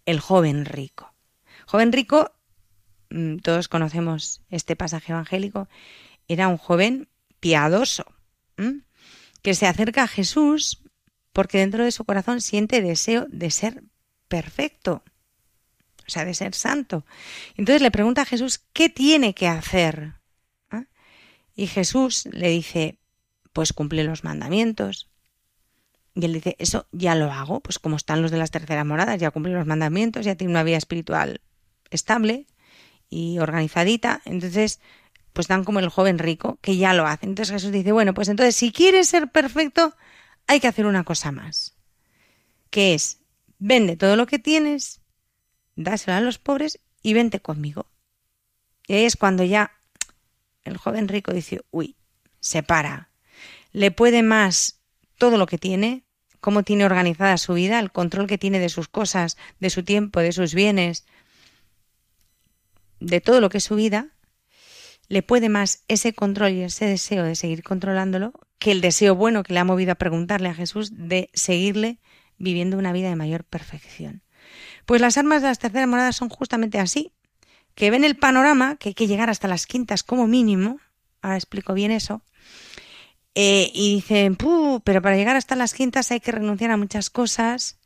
[0.04, 1.14] el joven rico.
[1.66, 2.32] Joven rico,
[3.10, 5.68] mm, todos conocemos este pasaje evangélico,
[6.28, 7.08] era un joven
[7.40, 8.06] piadoso,
[9.42, 10.82] que se acerca a Jesús
[11.32, 13.84] porque dentro de su corazón siente deseo de ser
[14.28, 15.04] perfecto,
[16.06, 17.04] o sea, de ser santo.
[17.56, 20.14] Entonces le pregunta a Jesús, ¿qué tiene que hacer
[21.56, 22.98] y Jesús le dice,
[23.52, 25.08] pues cumple los mandamientos.
[26.14, 29.18] Y él dice, eso ya lo hago, pues como están los de las terceras moradas,
[29.18, 31.40] ya cumple los mandamientos, ya tiene una vida espiritual
[31.90, 32.46] estable
[33.08, 34.20] y organizadita.
[34.26, 34.80] Entonces,
[35.32, 37.26] pues dan como el joven rico, que ya lo hace.
[37.26, 39.94] Entonces Jesús dice, bueno, pues entonces si quieres ser perfecto,
[40.46, 41.74] hay que hacer una cosa más,
[42.70, 43.20] que es,
[43.58, 45.00] vende todo lo que tienes,
[45.74, 47.86] dáselo a los pobres y vente conmigo.
[48.86, 49.75] Y ahí es cuando ya
[50.66, 51.96] el joven rico dice, uy,
[52.40, 53.10] se para.
[53.72, 54.80] Le puede más
[55.18, 56.04] todo lo que tiene,
[56.40, 60.20] cómo tiene organizada su vida, el control que tiene de sus cosas, de su tiempo,
[60.20, 61.04] de sus bienes,
[63.00, 64.08] de todo lo que es su vida,
[65.08, 69.42] le puede más ese control y ese deseo de seguir controlándolo que el deseo bueno
[69.42, 72.00] que le ha movido a preguntarle a Jesús de seguirle
[72.38, 74.22] viviendo una vida de mayor perfección.
[74.84, 77.12] Pues las armas de las terceras moradas son justamente así,
[77.76, 80.80] que ven el panorama, que hay que llegar hasta las quintas como mínimo,
[81.22, 82.22] ahora explico bien eso.
[83.34, 84.36] Eh, y dicen,
[84.82, 87.78] pero para llegar hasta las quintas hay que renunciar a muchas cosas,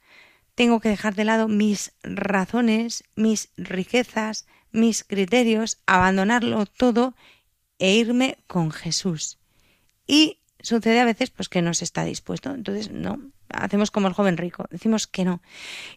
[0.55, 7.17] tengo que dejar de lado mis razones, mis riquezas, mis criterios, abandonarlo todo
[7.81, 9.39] e irme con Jesús.
[10.07, 12.55] Y sucede a veces pues que no se está dispuesto.
[12.55, 13.19] Entonces, no,
[13.53, 15.43] hacemos como el joven rico, decimos que no.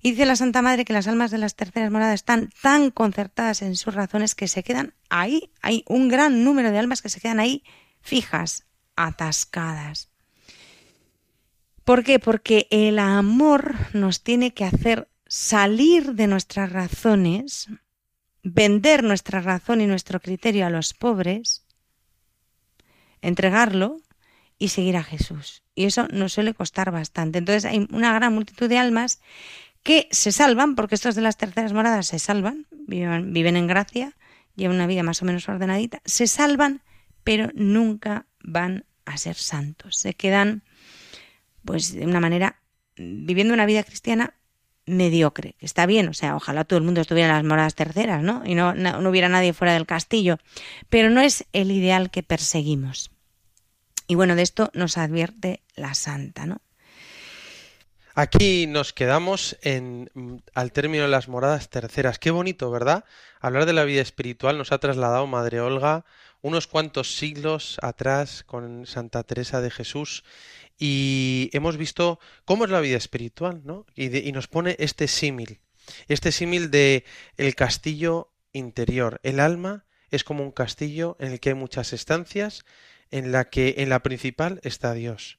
[0.01, 3.61] Y dice la Santa Madre que las almas de las terceras moradas están tan concertadas
[3.61, 5.51] en sus razones que se quedan ahí.
[5.61, 7.63] Hay un gran número de almas que se quedan ahí
[8.01, 10.09] fijas, atascadas.
[11.83, 12.19] ¿Por qué?
[12.19, 17.67] Porque el amor nos tiene que hacer salir de nuestras razones,
[18.43, 21.65] vender nuestra razón y nuestro criterio a los pobres,
[23.21, 24.01] entregarlo
[24.63, 25.61] y seguir a Jesús.
[25.75, 27.39] Y eso nos suele costar bastante.
[27.39, 29.19] Entonces hay una gran multitud de almas
[29.83, 34.15] que se salvan, porque estos de las terceras moradas se salvan, viven, viven en gracia,
[34.55, 36.81] llevan una vida más o menos ordenadita, se salvan,
[37.25, 39.97] pero nunca van a ser santos.
[39.97, 40.63] Se quedan,
[41.65, 42.61] pues, de una manera,
[42.95, 44.33] viviendo una vida cristiana
[44.85, 48.23] mediocre, que está bien, o sea, ojalá todo el mundo estuviera en las moradas terceras,
[48.23, 48.43] ¿no?
[48.45, 50.37] Y no, no, hubiera nadie fuera del castillo,
[50.87, 53.12] pero no es el ideal que perseguimos.
[54.07, 56.61] Y bueno, de esto nos advierte la santa, ¿no?
[58.15, 60.11] Aquí nos quedamos en,
[60.53, 62.19] al término de las moradas terceras.
[62.19, 63.05] Qué bonito, ¿verdad?
[63.39, 66.05] Hablar de la vida espiritual nos ha trasladado Madre Olga
[66.43, 70.23] unos cuantos siglos atrás con Santa Teresa de Jesús
[70.77, 73.85] y hemos visto cómo es la vida espiritual, ¿no?
[73.95, 75.61] Y, nos pone este símil,
[76.07, 77.05] este símil de
[77.37, 79.21] el castillo interior.
[79.23, 82.65] El alma es como un castillo en el que hay muchas estancias,
[83.13, 85.37] en la que en la principal está Dios.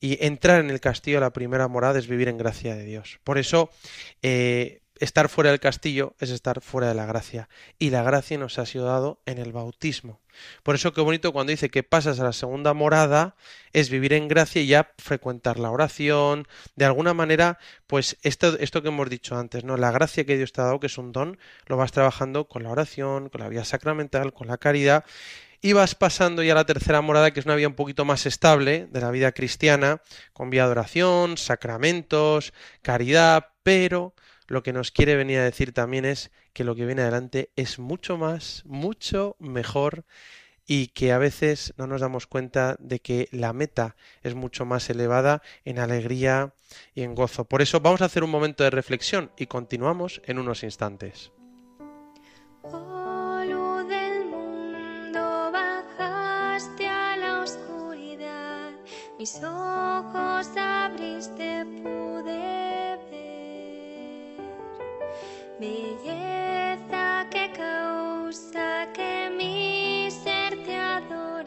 [0.00, 3.20] Y entrar en el castillo, la primera morada, es vivir en gracia de Dios.
[3.22, 3.70] Por eso,
[4.22, 7.48] eh, estar fuera del castillo es estar fuera de la gracia.
[7.78, 10.20] Y la gracia nos ha sido dado en el bautismo.
[10.64, 13.36] Por eso qué bonito cuando dice que pasas a la segunda morada
[13.72, 16.48] es vivir en gracia y ya frecuentar la oración.
[16.74, 19.76] De alguna manera, pues esto, esto que hemos dicho antes, ¿no?
[19.76, 22.64] La gracia que Dios te ha dado, que es un don, lo vas trabajando con
[22.64, 25.04] la oración, con la vida sacramental, con la caridad.
[25.64, 28.26] Y vas pasando ya a la tercera morada, que es una vida un poquito más
[28.26, 34.12] estable de la vida cristiana, con vida de oración, sacramentos, caridad, pero
[34.48, 37.78] lo que nos quiere venir a decir también es que lo que viene adelante es
[37.78, 40.04] mucho más, mucho mejor
[40.66, 44.90] y que a veces no nos damos cuenta de que la meta es mucho más
[44.90, 46.54] elevada en alegría
[46.92, 47.44] y en gozo.
[47.44, 51.30] Por eso vamos a hacer un momento de reflexión y continuamos en unos instantes.
[52.62, 53.01] Oh,
[59.22, 62.98] mis ojos abriste, pude
[65.60, 71.41] belleza que causa que mi ser te adore,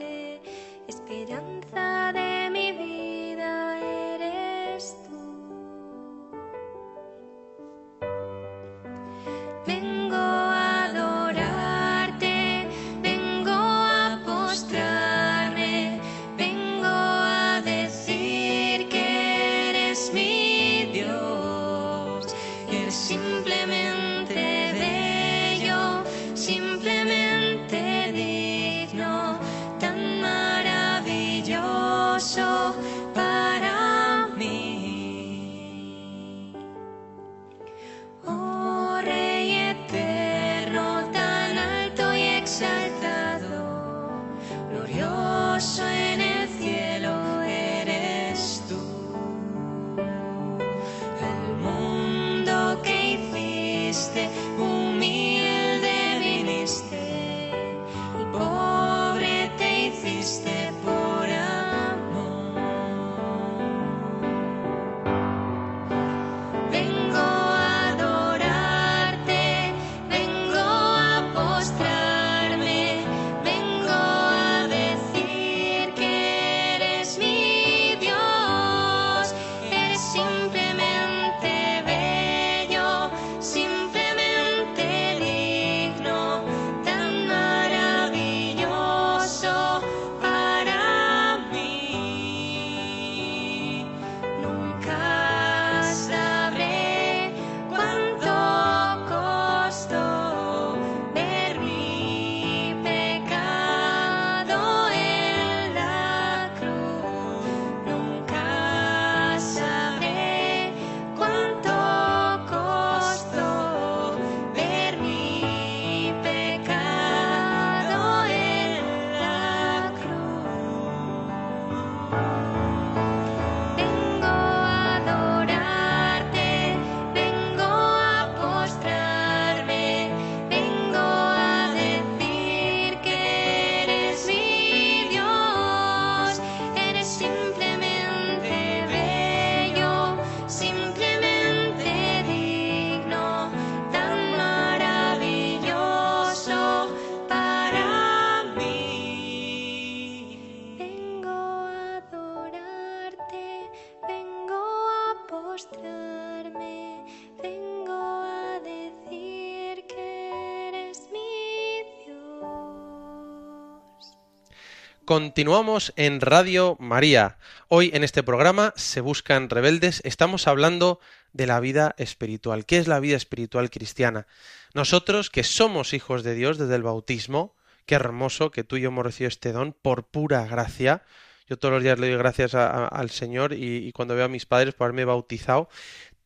[165.05, 167.37] Continuamos en Radio María.
[167.67, 170.99] Hoy en este programa Se Buscan Rebeldes estamos hablando
[171.31, 172.65] de la vida espiritual.
[172.65, 174.25] ¿Qué es la vida espiritual cristiana?
[174.73, 177.53] Nosotros que somos hijos de Dios desde el bautismo,
[177.85, 181.03] qué hermoso que tú y yo hemos recibido este don por pura gracia.
[181.47, 184.47] Yo todos los días le doy gracias al Señor y, y cuando veo a mis
[184.47, 185.69] padres por haberme bautizado,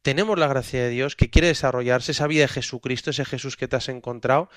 [0.01, 3.67] tenemos la gracia de Dios que quiere desarrollarse esa vida de Jesucristo, ese Jesús que
[3.67, 4.49] te has encontrado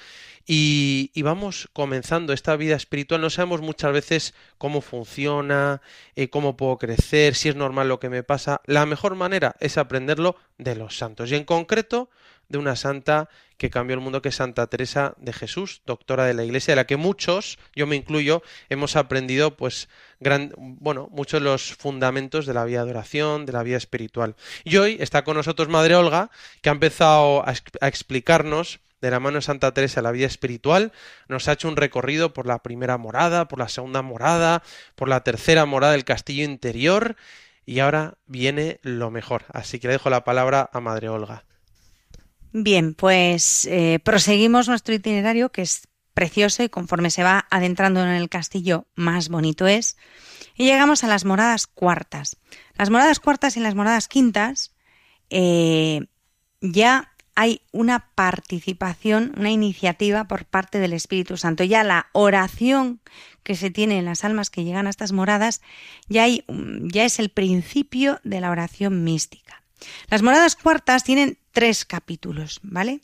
[0.47, 3.21] y, vamos comenzando esta vida espiritual.
[3.21, 5.81] No sabemos muchas veces cómo funciona,
[6.17, 8.61] eh, cómo puedo crecer, si es normal lo que me pasa.
[8.67, 12.11] La mejor manera es aprenderlo de los santos y en concreto
[12.53, 16.35] de una santa que cambió el mundo, que es Santa Teresa de Jesús, doctora de
[16.35, 19.89] la Iglesia, de la que muchos, yo me incluyo, hemos aprendido, pues,
[20.21, 24.37] gran, bueno, muchos de los fundamentos de la vida de oración, de la vida espiritual.
[24.65, 29.19] Y hoy está con nosotros Madre Olga, que ha empezado a, a explicarnos de la
[29.19, 30.93] mano de Santa Teresa la vida espiritual,
[31.29, 34.63] nos ha hecho un recorrido por la primera morada, por la segunda morada,
[34.95, 37.17] por la tercera morada del castillo interior,
[37.65, 39.45] y ahora viene lo mejor.
[39.53, 41.45] Así que le dejo la palabra a Madre Olga.
[42.53, 48.09] Bien, pues eh, proseguimos nuestro itinerario que es precioso y conforme se va adentrando en
[48.09, 49.97] el castillo más bonito es.
[50.55, 52.37] Y llegamos a las moradas cuartas.
[52.77, 54.75] Las moradas cuartas y las moradas quintas
[55.31, 56.07] eh,
[56.61, 61.65] ya hay una participación, una iniciativa por parte del Espíritu Santo.
[61.65, 63.01] Ya la oración
[63.43, 65.63] que se tiene en las almas que llegan a estas moradas
[66.09, 69.62] ya, es el principio de la oración mística.
[70.09, 73.01] Las moradas cuartas tienen tres capítulos, ¿vale?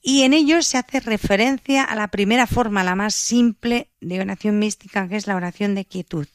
[0.00, 4.58] Y en ellos se hace referencia a la primera forma, la más simple de oración
[4.58, 6.26] mística, que es la oración de quietud,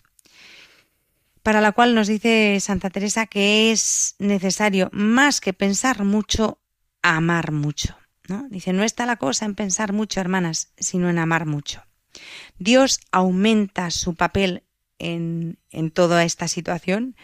[1.44, 6.60] para la cual nos dice Santa Teresa que es necesario, más que pensar mucho,
[7.02, 7.98] amar mucho.
[8.28, 8.48] ¿no?
[8.50, 11.84] Dice, no está la cosa en pensar mucho, hermanas, sino en amar mucho.
[12.58, 14.64] Dios aumenta su papel
[15.00, 17.16] en, en toda esta situación,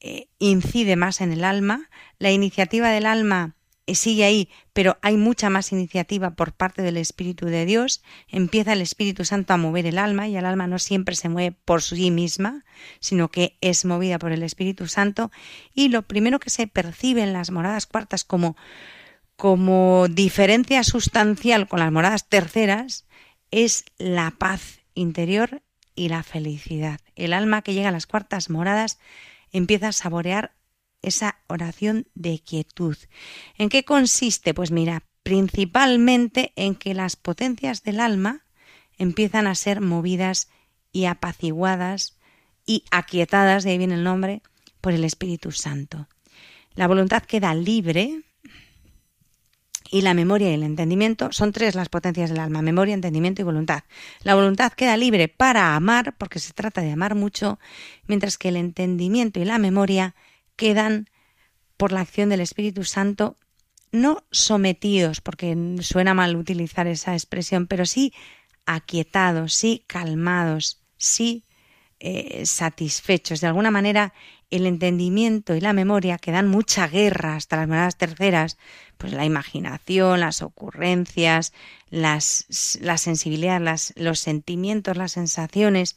[0.00, 3.54] eh, incide más en el alma, la iniciativa del alma
[3.90, 8.02] eh, sigue ahí, pero hay mucha más iniciativa por parte del Espíritu de Dios.
[8.28, 11.56] Empieza el Espíritu Santo a mover el alma y el alma no siempre se mueve
[11.64, 12.64] por sí misma,
[13.00, 15.32] sino que es movida por el Espíritu Santo.
[15.74, 18.56] Y lo primero que se percibe en las moradas cuartas como,
[19.34, 23.06] como diferencia sustancial con las moradas terceras
[23.50, 25.62] es la paz interior
[25.96, 27.00] y la felicidad.
[27.16, 28.98] El alma que llega a las cuartas moradas
[29.52, 30.54] empieza a saborear
[31.02, 32.96] esa oración de quietud.
[33.56, 34.54] ¿En qué consiste?
[34.54, 38.44] Pues mira, principalmente en que las potencias del alma
[38.98, 40.48] empiezan a ser movidas
[40.92, 42.18] y apaciguadas
[42.66, 44.42] y aquietadas, de ahí viene el nombre,
[44.80, 46.08] por el Espíritu Santo.
[46.74, 48.22] La voluntad queda libre
[49.90, 53.44] y la memoria y el entendimiento son tres las potencias del alma, memoria, entendimiento y
[53.44, 53.82] voluntad.
[54.22, 57.58] La voluntad queda libre para amar, porque se trata de amar mucho,
[58.06, 60.14] mientras que el entendimiento y la memoria
[60.56, 61.08] quedan
[61.76, 63.36] por la acción del Espíritu Santo
[63.92, 68.12] no sometidos, porque suena mal utilizar esa expresión, pero sí
[68.66, 71.44] aquietados, sí calmados, sí
[72.00, 73.40] eh, satisfechos.
[73.40, 74.14] De alguna manera,
[74.50, 78.58] el entendimiento y la memoria que dan mucha guerra hasta las moradas terceras,
[78.98, 81.52] pues la imaginación, las ocurrencias,
[81.90, 85.96] las, la sensibilidad, las, los sentimientos, las sensaciones,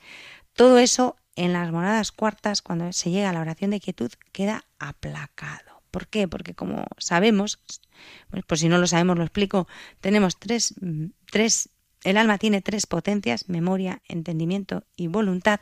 [0.54, 4.66] todo eso en las moradas cuartas, cuando se llega a la oración de quietud, queda
[4.80, 5.82] aplacado.
[5.90, 6.28] ¿Por qué?
[6.28, 7.60] Porque como sabemos,
[8.30, 9.68] pues, pues si no lo sabemos lo explico,
[10.02, 10.76] tenemos tres,
[11.32, 11.70] tres
[12.04, 15.62] el alma tiene tres potencias, memoria, entendimiento y voluntad,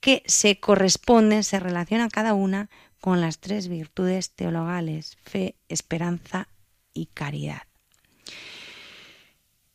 [0.00, 2.70] que se corresponden, se relacionan cada una
[3.00, 6.48] con las tres virtudes teologales, fe, esperanza
[6.94, 7.62] y caridad.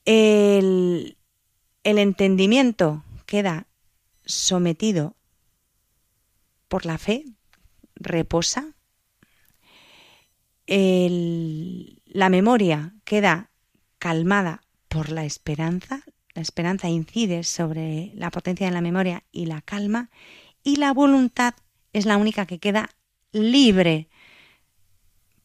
[0.06, 1.18] El,
[1.84, 3.68] el entendimiento queda
[4.26, 5.16] sometido
[6.68, 7.26] por la fe,
[7.96, 8.74] reposa.
[10.66, 13.52] El, la memoria queda
[14.00, 16.04] calmada por la esperanza.
[16.34, 20.10] La esperanza incide sobre la potencia de la memoria y la calma.
[20.64, 21.54] Y la voluntad
[21.94, 22.90] es la única que queda
[23.32, 24.10] libre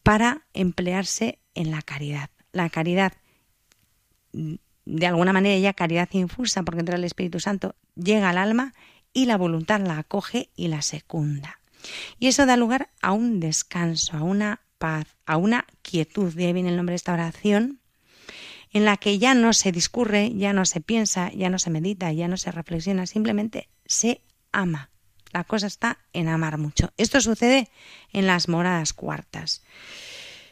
[0.03, 2.29] para emplearse en la caridad.
[2.51, 3.13] La caridad,
[4.33, 8.73] de alguna manera ya caridad infusa, porque entra el Espíritu Santo, llega al alma
[9.13, 11.59] y la voluntad la acoge y la secunda.
[12.19, 16.33] Y eso da lugar a un descanso, a una paz, a una quietud.
[16.33, 17.79] De ahí viene el nombre de esta oración,
[18.75, 22.11] en la que ya no se discurre, ya no se piensa, ya no se medita,
[22.11, 24.21] ya no se reflexiona, simplemente se
[24.51, 24.89] ama.
[25.31, 26.91] La cosa está en amar mucho.
[26.97, 27.69] Esto sucede
[28.11, 29.63] en las moradas cuartas.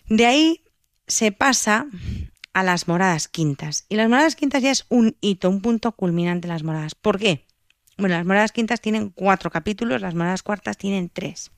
[0.07, 0.63] De ahí
[1.05, 1.87] se pasa
[2.53, 3.85] a las moradas quintas.
[3.89, 6.95] Y las moradas quintas ya es un hito, un punto culminante de las moradas.
[6.95, 7.45] ¿Por qué?
[7.97, 11.51] Bueno, las moradas quintas tienen cuatro capítulos, las moradas cuartas tienen tres.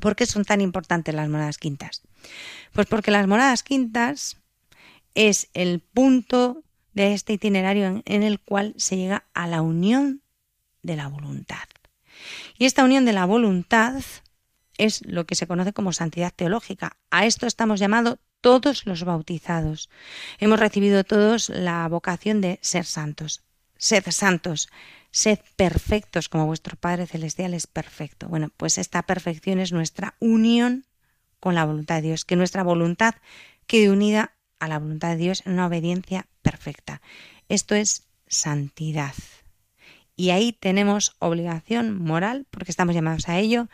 [0.00, 2.02] ¿Por qué son tan importantes las moradas quintas?
[2.72, 4.38] Pues porque las moradas quintas
[5.16, 6.62] es el punto
[6.92, 10.22] de este itinerario en, el cual se llega a la unión
[10.82, 11.68] de la voluntad.
[12.58, 14.00] Y esta unión de la voluntad
[14.78, 16.96] es lo que se conoce como santidad teológica.
[17.10, 19.90] A esto estamos llamados todos los bautizados.
[20.38, 23.42] Hemos recibido todos la vocación de ser santos.
[23.78, 24.68] Sed santos,
[25.10, 28.28] sed perfectos como vuestro Padre Celestial es perfecto.
[28.28, 30.86] Bueno, pues esta perfección es nuestra unión
[31.40, 33.14] con la voluntad de Dios, que nuestra voluntad
[33.66, 37.00] quede unida a la voluntad de Dios en una obediencia perfecta.
[37.48, 39.14] Esto es santidad.
[40.16, 43.68] Y ahí tenemos obligación moral, porque estamos llamados a ello,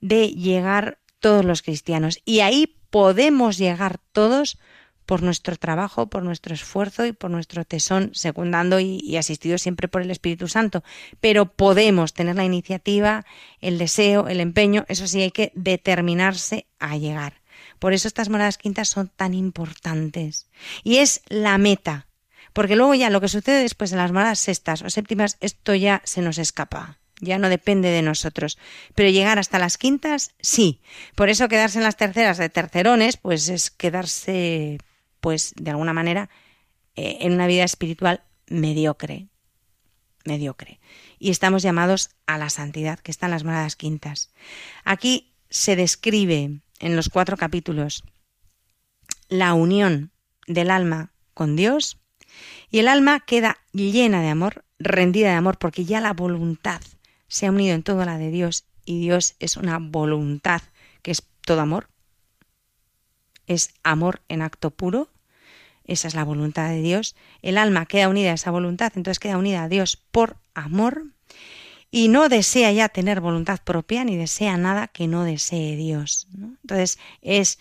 [0.00, 2.20] de llegar todos los cristianos.
[2.24, 4.58] Y ahí podemos llegar todos
[5.06, 9.88] por nuestro trabajo, por nuestro esfuerzo y por nuestro tesón, secundando y, y, asistido siempre
[9.88, 10.82] por el Espíritu Santo.
[11.20, 13.26] Pero podemos tener la iniciativa,
[13.60, 17.41] el deseo, el empeño, eso sí, hay que determinarse a llegar.
[17.82, 20.46] Por eso estas moradas quintas son tan importantes.
[20.84, 22.06] Y es la meta,
[22.52, 26.00] porque luego ya lo que sucede después de las moradas sextas o séptimas, esto ya
[26.04, 28.56] se nos escapa ya no depende de nosotros.
[28.94, 30.80] Pero llegar hasta las quintas, sí.
[31.16, 34.78] Por eso quedarse en las terceras de tercerones, pues es quedarse,
[35.20, 36.30] pues de alguna manera,
[36.94, 39.26] eh, en una vida espiritual mediocre.
[40.24, 40.78] Mediocre.
[41.18, 44.32] Y estamos llamados a la santidad, que están las moradas quintas.
[44.84, 48.04] Aquí se describe en los cuatro capítulos
[49.28, 50.10] la unión
[50.46, 51.98] del alma con Dios
[52.70, 56.82] y el alma queda llena de amor, rendida de amor, porque ya la voluntad
[57.28, 60.60] se ha unido en toda la de Dios y Dios es una voluntad
[61.02, 61.88] que es todo amor.
[63.46, 65.08] Es amor en acto puro.
[65.84, 67.16] Esa es la voluntad de Dios.
[67.42, 71.06] El alma queda unida a esa voluntad, entonces queda unida a Dios por amor
[71.94, 76.26] y no desea ya tener voluntad propia ni desea nada que no desee Dios.
[76.32, 77.58] Entonces es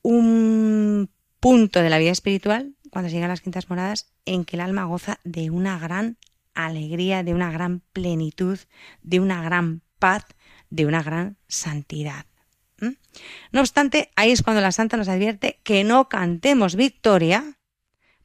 [0.00, 4.60] un punto de la vida espiritual, cuando se llegan las quintas moradas, en que el
[4.60, 6.18] alma goza de una gran
[6.54, 8.60] alegría, de una gran plenitud,
[9.02, 10.24] de una gran paz,
[10.70, 12.26] de una gran santidad.
[13.50, 17.58] No obstante, ahí es cuando la santa nos advierte que no cantemos victoria,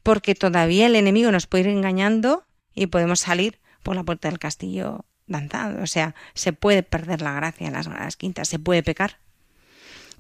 [0.03, 4.37] porque todavía el enemigo nos puede ir engañando y podemos salir por la puerta del
[4.37, 5.81] castillo danzando.
[5.81, 9.19] O sea, se puede perder la gracia en las gradas quintas, se puede pecar.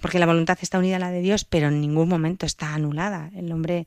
[0.01, 3.29] Porque la voluntad está unida a la de Dios, pero en ningún momento está anulada.
[3.35, 3.85] El hombre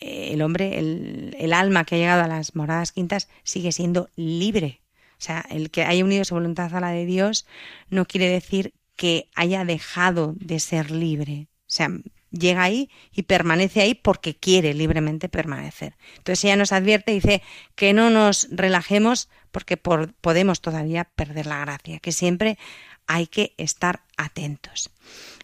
[0.00, 4.08] eh, el hombre, el, el, alma que ha llegado a las moradas quintas sigue siendo
[4.16, 4.80] libre.
[5.18, 7.46] O sea, el que haya unido su voluntad a la de Dios
[7.90, 11.48] no quiere decir que haya dejado de ser libre.
[11.50, 11.90] O sea,
[12.30, 15.96] llega ahí y permanece ahí porque quiere libremente permanecer.
[16.16, 17.42] Entonces ella nos advierte y dice
[17.74, 22.58] que no nos relajemos porque por, podemos todavía perder la gracia, que siempre
[23.06, 24.90] hay que estar atentos.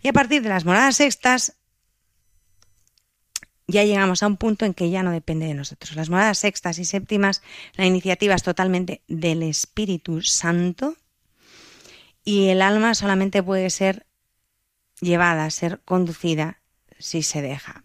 [0.03, 1.57] Y a partir de las moradas sextas
[3.66, 5.97] ya llegamos a un punto en que ya no depende de nosotros.
[5.97, 7.43] Las moradas sextas y séptimas,
[7.76, 10.97] la iniciativa es totalmente del Espíritu Santo
[12.24, 14.07] y el alma solamente puede ser
[15.01, 16.61] llevada, ser conducida
[17.05, 17.82] si se deja.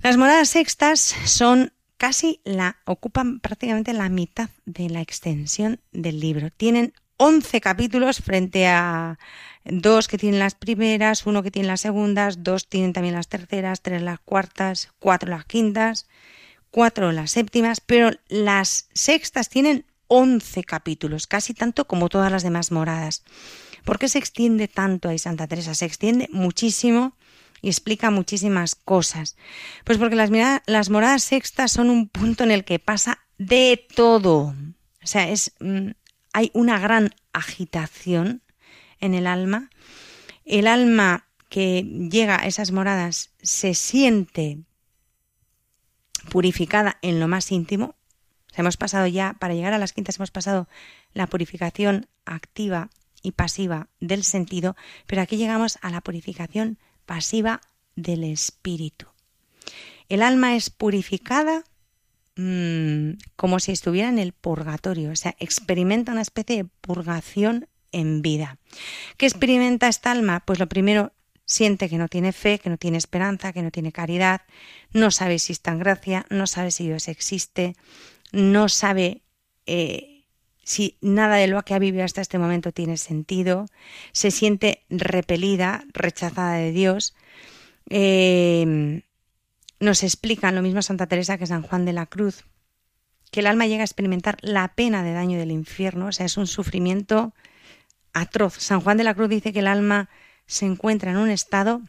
[0.00, 6.50] Las moradas sextas son casi la ocupan prácticamente la mitad de la extensión del libro.
[6.50, 9.18] Tienen 11 capítulos frente a
[9.64, 13.80] dos que tienen las primeras, uno que tiene las segundas, dos tienen también las terceras,
[13.80, 16.06] tres las cuartas, cuatro las quintas,
[16.70, 22.70] cuatro las séptimas, pero las sextas tienen 11 capítulos, casi tanto como todas las demás
[22.70, 23.24] moradas.
[23.84, 25.74] ¿Por qué se extiende tanto ahí Santa Teresa?
[25.74, 27.16] Se extiende muchísimo
[27.62, 29.36] y explica muchísimas cosas.
[29.84, 30.30] Pues porque las,
[30.66, 34.54] las moradas sextas son un punto en el que pasa de todo.
[35.02, 35.90] O sea, es, mm,
[36.32, 38.42] hay una gran agitación
[39.00, 39.70] en el alma.
[40.44, 44.58] El alma que llega a esas moradas se siente
[46.30, 47.94] purificada en lo más íntimo.
[48.54, 50.66] hemos pasado ya, para llegar a las quintas, hemos pasado
[51.12, 52.88] la purificación activa
[53.22, 54.76] y pasiva del sentido,
[55.06, 57.60] pero aquí llegamos a la purificación pasiva
[57.94, 59.06] del espíritu.
[60.08, 61.64] El alma es purificada
[62.36, 68.22] mmm, como si estuviera en el purgatorio, o sea, experimenta una especie de purgación en
[68.22, 68.58] vida.
[69.16, 70.42] ¿Qué experimenta esta alma?
[70.44, 71.12] Pues lo primero,
[71.44, 74.42] siente que no tiene fe, que no tiene esperanza, que no tiene caridad,
[74.92, 77.76] no sabe si está en gracia, no sabe si Dios existe,
[78.32, 79.22] no sabe
[79.64, 80.15] eh,
[80.66, 83.66] si nada de lo que ha vivido hasta este momento tiene sentido,
[84.10, 87.14] se siente repelida, rechazada de Dios.
[87.88, 89.02] Eh,
[89.78, 92.44] nos explican lo mismo Santa Teresa que San Juan de la Cruz,
[93.30, 96.36] que el alma llega a experimentar la pena de daño del infierno, o sea, es
[96.36, 97.32] un sufrimiento
[98.12, 98.54] atroz.
[98.58, 100.10] San Juan de la Cruz dice que el alma
[100.46, 101.80] se encuentra en un estado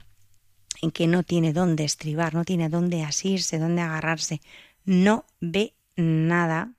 [0.84, 4.40] en que no tiene dónde estribar, no tiene dónde asirse, dónde agarrarse,
[4.86, 6.77] no ve nada.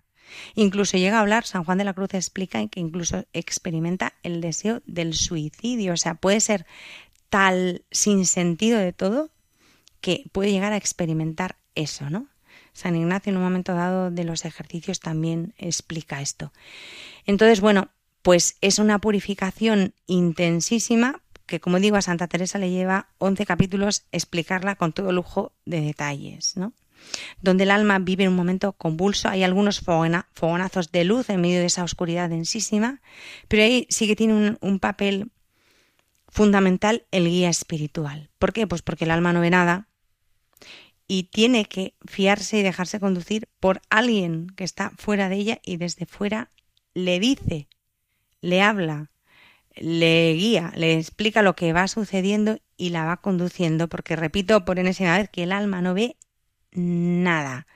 [0.55, 4.83] Incluso llega a hablar, San Juan de la Cruz explica que incluso experimenta el deseo
[4.87, 6.67] del suicidio, o sea, puede ser
[7.29, 9.31] tal sin sentido de todo
[10.01, 12.29] que puede llegar a experimentar eso, ¿no?
[12.73, 16.53] San Ignacio en un momento dado de los ejercicios también explica esto.
[17.27, 17.91] Entonces, bueno,
[18.23, 24.05] pues es una purificación intensísima que, como digo, a Santa Teresa le lleva 11 capítulos
[24.13, 26.73] explicarla con todo lujo de detalles, ¿no?
[27.41, 31.61] Donde el alma vive en un momento convulso, hay algunos fogonazos de luz en medio
[31.61, 33.01] de esa oscuridad densísima,
[33.49, 35.31] pero ahí sí que tiene un, un papel
[36.29, 38.31] fundamental el guía espiritual.
[38.39, 38.67] ¿Por qué?
[38.67, 39.89] Pues porque el alma no ve nada,
[41.09, 45.79] y tiene que fiarse y dejarse conducir por alguien que está fuera de ella y
[45.79, 46.51] desde fuera
[46.93, 47.67] le dice,
[48.43, 49.11] le habla,
[49.75, 54.79] le guía, le explica lo que va sucediendo y la va conduciendo, porque repito por
[54.79, 56.17] enésima vez que el alma no ve
[56.73, 57.67] nada,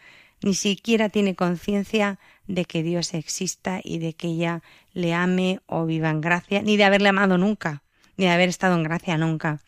[0.42, 4.62] ni siquiera tiene conciencia de que Dios exista y de que ella
[4.92, 7.82] le ame o viva en gracia, ni de haberle amado nunca,
[8.16, 9.60] ni de haber estado en gracia nunca.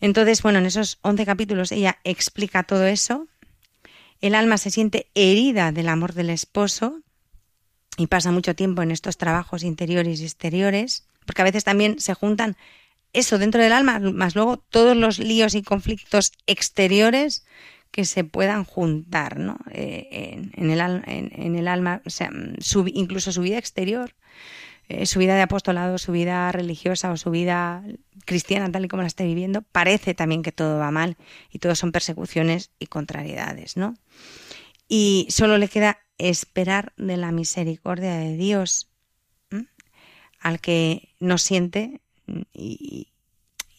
[0.00, 3.28] Entonces, bueno, en esos 11 capítulos ella explica todo eso.
[4.20, 7.00] El alma se siente herida del amor del esposo
[7.96, 12.14] y pasa mucho tiempo en estos trabajos interiores y exteriores, porque a veces también se
[12.14, 12.56] juntan
[13.12, 17.44] eso dentro del alma, más luego todos los líos y conflictos exteriores
[17.92, 19.58] que se puedan juntar ¿no?
[19.70, 20.80] Eh, en, el,
[21.68, 22.02] alma,
[22.86, 24.16] incluso su vida exterior.
[24.88, 27.84] Eh, su vida de apostolado, su vida religiosa o su vida
[28.24, 31.16] cristiana tal y como la esté viviendo, parece también que todo va mal
[31.50, 33.94] y todo son persecuciones y contrariedades, ¿no?
[34.88, 38.90] Y solo le queda esperar de la misericordia de Dios
[40.40, 42.00] al que nos siente
[42.52, 43.11] y,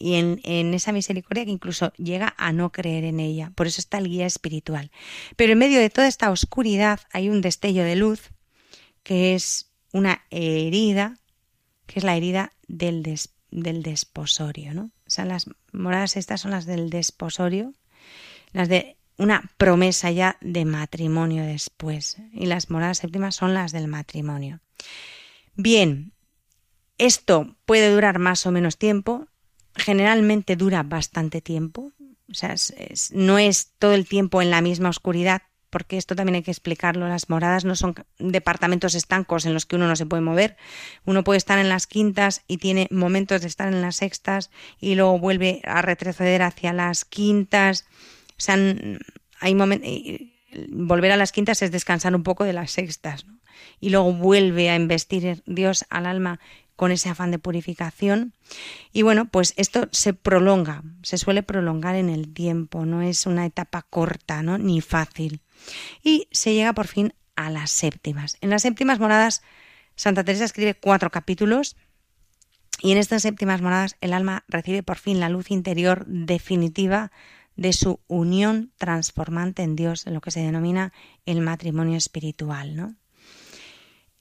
[0.04, 3.52] en, en, esa misericordia que incluso llega a no creer en ella.
[3.56, 4.92] Por eso está el guía espiritual.
[5.36, 8.32] Pero en medio de toda esta oscuridad hay un destello de luz
[9.04, 11.18] que es una herida,
[11.86, 13.04] que es la herida del,
[13.52, 14.92] del desposorio, ¿no?
[15.06, 17.74] O sea, las moradas estas son las del desposorio,
[18.52, 23.88] las de una promesa ya de matrimonio después, y las moradas séptimas son las del
[23.88, 24.60] matrimonio.
[25.56, 26.14] Bien,
[26.98, 29.28] esto puede durar más o menos tiempo,
[29.76, 31.92] generalmente dura bastante tiempo,
[32.30, 32.56] o sea,
[33.12, 35.44] no es todo el tiempo en la misma oscuridad,
[35.74, 39.76] porque esto también hay que explicarlo, las moradas no son departamentos estancos en los que
[39.76, 40.56] uno no se puede mover.
[41.04, 44.94] Uno puede estar en las quintas y tiene momentos de estar en las sextas y
[44.94, 47.88] luego vuelve a retroceder hacia las quintas.
[48.38, 48.56] O sea,
[49.40, 49.56] hay
[50.70, 53.26] volver a las quintas es descansar un poco de las sextas,
[53.80, 56.40] Y luego vuelve a investir Dios al alma
[56.76, 58.34] con ese afán de purificación.
[58.92, 63.46] Y bueno, pues esto se prolonga, se suele prolongar en el tiempo, no es una
[63.46, 64.58] etapa corta, ¿no?
[64.58, 65.42] Ni fácil
[66.02, 68.38] y se llega por fin a las séptimas.
[68.42, 69.42] En las séptimas moradas,
[69.96, 71.76] Santa Teresa escribe cuatro capítulos
[72.82, 77.12] y en estas séptimas moradas el alma recibe por fin la luz interior definitiva
[77.56, 80.92] de su unión transformante en Dios, en lo que se denomina
[81.26, 82.76] el matrimonio espiritual.
[82.76, 82.96] ¿no?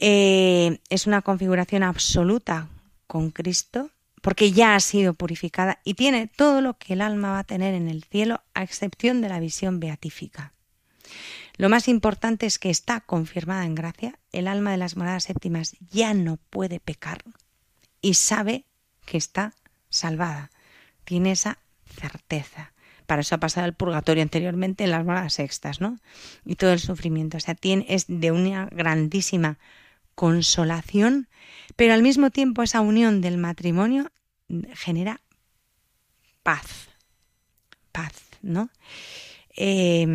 [0.04, 2.68] Eh, es una configuración absoluta
[3.06, 3.90] con Cristo,
[4.20, 7.72] porque ya ha sido purificada y tiene todo lo que el alma va a tener
[7.74, 10.54] en el cielo, a excepción de la visión beatífica.
[11.56, 15.76] Lo más importante es que está confirmada en gracia, el alma de las moradas séptimas
[15.92, 17.22] ya no puede pecar
[18.00, 18.64] y sabe
[19.06, 19.54] que está
[19.88, 20.50] salvada.
[21.04, 22.72] Tiene esa certeza.
[23.06, 26.00] Para eso ha pasado el purgatorio anteriormente en las moradas sextas, ¿no?
[26.44, 27.36] Y todo el sufrimiento.
[27.36, 29.58] O sea, tiene, es de una grandísima
[30.14, 31.28] consolación,
[31.76, 34.10] pero al mismo tiempo esa unión del matrimonio
[34.74, 35.20] genera
[36.42, 36.88] paz.
[37.92, 38.70] Paz, ¿no?
[39.56, 40.06] Eh,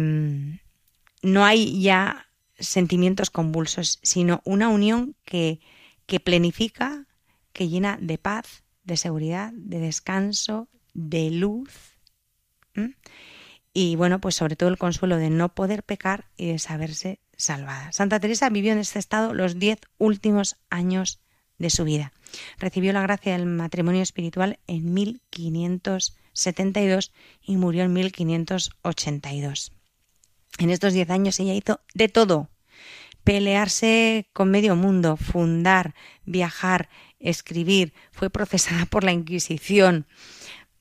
[1.21, 2.27] no hay ya
[2.57, 5.59] sentimientos convulsos, sino una unión que,
[6.05, 7.05] que plenifica,
[7.53, 11.71] que llena de paz, de seguridad, de descanso, de luz.
[13.79, 17.91] Y bueno, pues sobre todo el consuelo de no poder pecar y de saberse salvada.
[17.91, 21.19] Santa Teresa vivió en este estado los diez últimos años
[21.59, 22.11] de su vida.
[22.57, 27.13] Recibió la gracia del matrimonio espiritual en 1572
[27.43, 29.71] y murió en 1582.
[30.57, 32.49] En estos diez años ella hizo de todo.
[33.23, 35.93] Pelearse con medio mundo, fundar,
[36.25, 40.07] viajar, escribir, fue procesada por la Inquisición.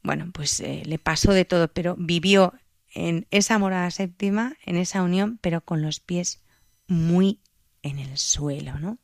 [0.02, 2.54] Bueno, pues eh, le pasó de todo, pero vivió
[2.96, 6.42] en esa morada séptima, en esa unión, pero con los pies
[6.88, 7.40] muy
[7.82, 8.98] en el suelo, ¿no?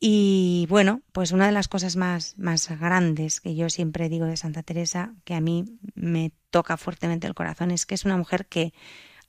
[0.00, 4.36] Y bueno, pues una de las cosas más, más grandes que yo siempre digo de
[4.36, 8.46] Santa Teresa, que a mí me toca fuertemente el corazón, es que es una mujer
[8.46, 8.72] que,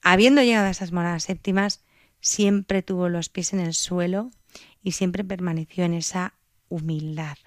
[0.02, 1.84] habiendo llegado a esas moradas séptimas,
[2.22, 4.32] siempre tuvo los pies en el suelo
[4.82, 6.36] y siempre permaneció en esa
[6.70, 7.38] humildad.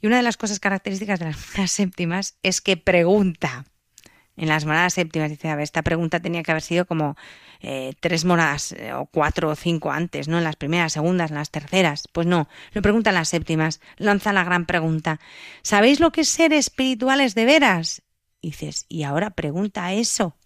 [0.00, 3.64] Y una de las cosas características de las moradas séptimas es que pregunta.
[4.38, 7.16] En las moradas séptimas dice, a ver, esta pregunta tenía que haber sido como
[7.60, 10.38] eh, tres moradas eh, o cuatro o cinco antes, ¿no?
[10.38, 12.08] En las primeras, segundas, en las terceras.
[12.12, 15.18] Pues no, lo preguntan las séptimas, lanza la gran pregunta.
[15.62, 18.02] ¿Sabéis lo que es ser espirituales de veras?
[18.40, 20.36] Dices, ¿y ahora pregunta eso?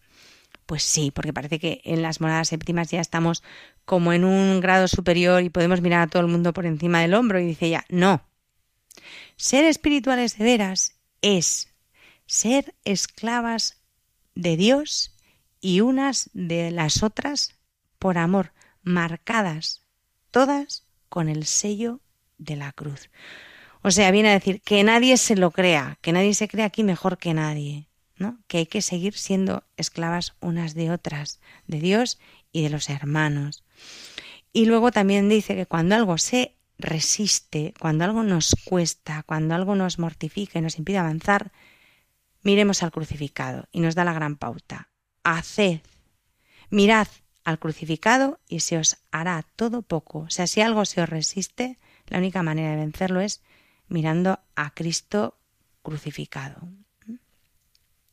[0.64, 3.42] Pues sí, porque parece que en las moradas séptimas ya estamos
[3.84, 7.12] como en un grado superior y podemos mirar a todo el mundo por encima del
[7.12, 8.22] hombro y dice ella, no.
[9.36, 11.68] Ser espirituales de veras es
[12.24, 13.81] ser esclavas
[14.34, 15.14] de Dios
[15.60, 17.54] y unas de las otras
[17.98, 18.52] por amor,
[18.82, 19.82] marcadas
[20.30, 22.00] todas con el sello
[22.38, 23.10] de la cruz.
[23.82, 26.82] O sea, viene a decir que nadie se lo crea, que nadie se crea aquí
[26.84, 28.38] mejor que nadie, ¿no?
[28.46, 32.18] Que hay que seguir siendo esclavas unas de otras, de Dios
[32.52, 33.64] y de los hermanos.
[34.52, 39.74] Y luego también dice que cuando algo se resiste, cuando algo nos cuesta, cuando algo
[39.74, 41.52] nos mortifica y nos impide avanzar,
[42.42, 44.88] miremos al crucificado y nos da la gran pauta
[45.24, 45.80] haced,
[46.70, 47.08] mirad
[47.44, 50.20] al crucificado y se os hará todo poco.
[50.20, 53.42] O sea, si algo se os resiste, la única manera de vencerlo es
[53.88, 55.38] mirando a Cristo
[55.82, 56.68] crucificado.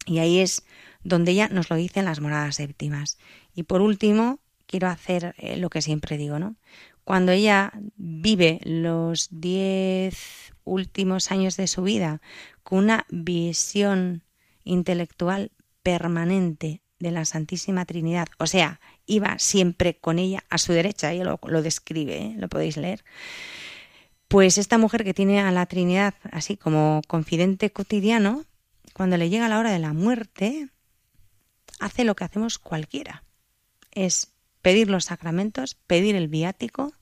[0.05, 0.63] Y ahí es
[1.03, 3.19] donde ella nos lo dice en las moradas séptimas.
[3.53, 6.55] Y por último, quiero hacer eh, lo que siempre digo, ¿no?
[7.03, 12.21] Cuando ella vive los diez últimos años de su vida
[12.69, 14.23] con una visión
[14.63, 15.51] intelectual
[15.81, 21.23] permanente de la Santísima Trinidad, o sea, iba siempre con ella a su derecha, ella
[21.23, 22.35] lo, lo describe, ¿eh?
[22.37, 23.03] lo podéis leer.
[24.27, 28.45] Pues esta mujer que tiene a la Trinidad así como confidente cotidiano,
[28.93, 30.69] cuando le llega la hora de la muerte,
[31.79, 33.23] hace lo que hacemos cualquiera.
[33.91, 36.93] Es pedir los sacramentos, pedir el viático,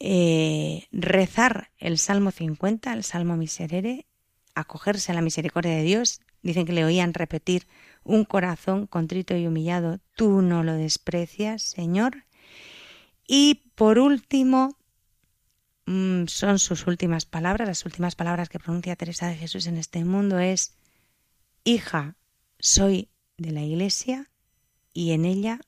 [0.00, 4.06] eh, rezar el Salmo 50, el Salmo Miserere,
[4.54, 6.20] acogerse a la misericordia de Dios.
[6.42, 7.66] Dicen que le oían repetir
[8.04, 12.24] un corazón contrito y humillado, tú no lo desprecias, Señor.
[13.26, 14.76] Y por último,
[15.86, 20.04] mm, son sus últimas palabras, las últimas palabras que pronuncia Teresa de Jesús en este
[20.04, 20.74] mundo es,
[21.64, 22.16] hija,
[22.58, 24.30] soy de la Iglesia
[24.92, 25.60] y en ella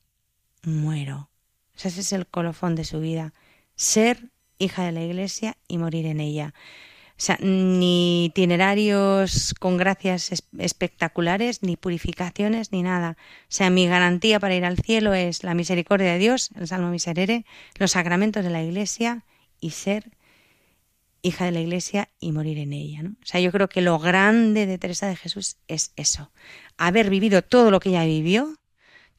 [0.62, 1.30] muero.
[1.74, 3.32] ese es el colofón de su vida,
[3.80, 6.52] ser hija de la Iglesia y morir en ella.
[7.12, 13.16] O sea, ni itinerarios con gracias espectaculares, ni purificaciones, ni nada.
[13.18, 16.90] O sea, mi garantía para ir al cielo es la misericordia de Dios, el Salmo
[16.90, 17.46] Miserere,
[17.78, 19.24] los sacramentos de la Iglesia
[19.60, 20.10] y ser
[21.22, 23.02] hija de la Iglesia y morir en ella.
[23.02, 23.10] ¿no?
[23.10, 26.32] O sea, yo creo que lo grande de Teresa de Jesús es eso,
[26.76, 28.59] haber vivido todo lo que ella vivió,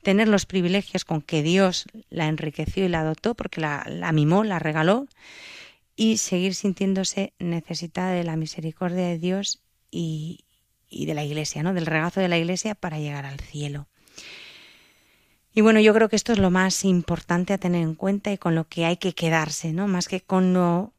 [0.04, 4.44] tener los privilegios con que Dios la enriqueció y la dotó, porque la, la mimó,
[4.44, 5.08] la regaló,
[5.96, 10.46] y seguir sintiéndose necesitada de la misericordia de Dios y,
[10.90, 11.74] y de la Iglesia, ¿no?
[11.74, 13.88] Del regazo de la Iglesia para llegar al cielo.
[15.54, 18.38] Y bueno, yo creo que esto es lo más importante a tener en cuenta y
[18.38, 19.88] con lo que hay que quedarse, ¿no?
[19.88, 20.94] Más que con lo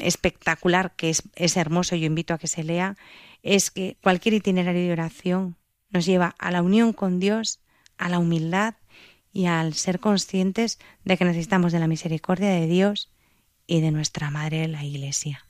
[0.00, 2.96] espectacular que es, es hermoso, yo invito a que se lea,
[3.42, 5.56] es que cualquier itinerario de oración
[5.90, 7.60] nos lleva a la unión con Dios,
[7.98, 8.74] a la humildad
[9.32, 13.10] y al ser conscientes de que necesitamos de la misericordia de Dios
[13.66, 15.44] y de nuestra Madre la Iglesia.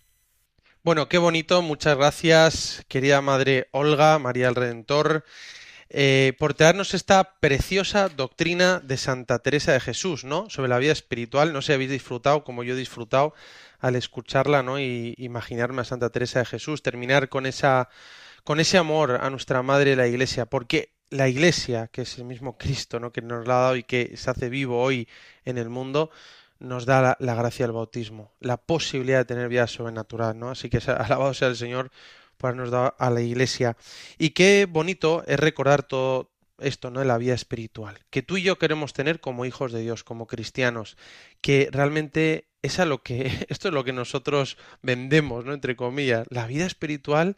[0.83, 5.25] Bueno, qué bonito, muchas gracias, querida Madre Olga, María del Redentor,
[5.89, 10.51] eh, por traernos esta preciosa doctrina de Santa Teresa de Jesús, ¿no?
[10.51, 11.53] Sobre la vida espiritual.
[11.53, 13.35] No sé si habéis disfrutado como yo he disfrutado
[13.79, 14.81] al escucharla, ¿no?
[14.81, 17.89] Y imaginarme a Santa Teresa de Jesús, terminar con esa
[18.43, 22.59] con ese amor a nuestra Madre la Iglesia, porque la Iglesia, que es el mismo
[22.59, 23.13] Cristo, ¿no?
[23.13, 25.09] que nos la ha dado y que se hace vivo hoy
[25.45, 26.11] en el mundo,
[26.59, 30.51] nos da la, gracia del bautismo, la posibilidad de tener vida sobrenatural, ¿no?
[30.51, 31.91] Así que alabado sea el Señor
[32.37, 33.77] por habernos dado a la Iglesia.
[34.19, 37.05] Y qué bonito es recordar todo esto, ¿no?
[37.05, 40.97] La vida espiritual, que tú y yo queremos tener como hijos de Dios, como cristianos,
[41.43, 45.53] que realmente es a lo que, esto es lo que nosotros vendemos, ¿no?
[45.53, 47.37] Entre comillas, la vida espiritual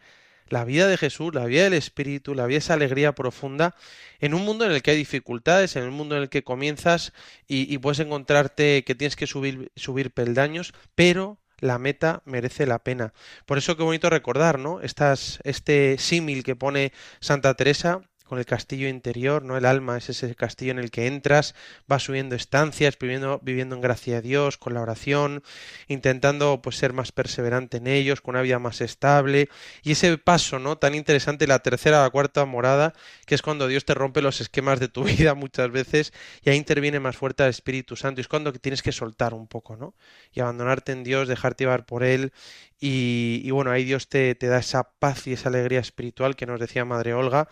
[0.50, 3.74] la vida de Jesús, la vida del Espíritu, la vida esa alegría profunda
[4.20, 7.12] en un mundo en el que hay dificultades, en un mundo en el que comienzas
[7.46, 13.12] y, puedes encontrarte que tienes que subir, subir peldaños, pero la meta merece la pena.
[13.46, 14.80] Por eso qué bonito recordar, ¿no?
[14.80, 19.56] Estas, este símil que pone Santa Teresa con el castillo interior, ¿no?
[19.56, 21.54] El alma es ese castillo en el que entras,
[21.86, 25.42] vas subiendo estancias, viviendo, viviendo en gracia de Dios, con la oración,
[25.88, 29.48] intentando pues ser más perseverante en ellos, con una vida más estable.
[29.82, 30.78] Y ese paso, ¿no?
[30.78, 32.94] Tan interesante, la tercera la cuarta morada,
[33.26, 36.12] que es cuando Dios te rompe los esquemas de tu vida muchas veces
[36.42, 38.20] y ahí interviene más fuerte el Espíritu Santo.
[38.20, 39.94] Y es cuando tienes que soltar un poco, ¿no?
[40.32, 42.32] Y abandonarte en Dios, dejarte llevar por Él.
[42.80, 46.60] Y, bueno, ahí Dios te, te da esa paz y esa alegría espiritual que nos
[46.60, 47.48] decía Madre Olga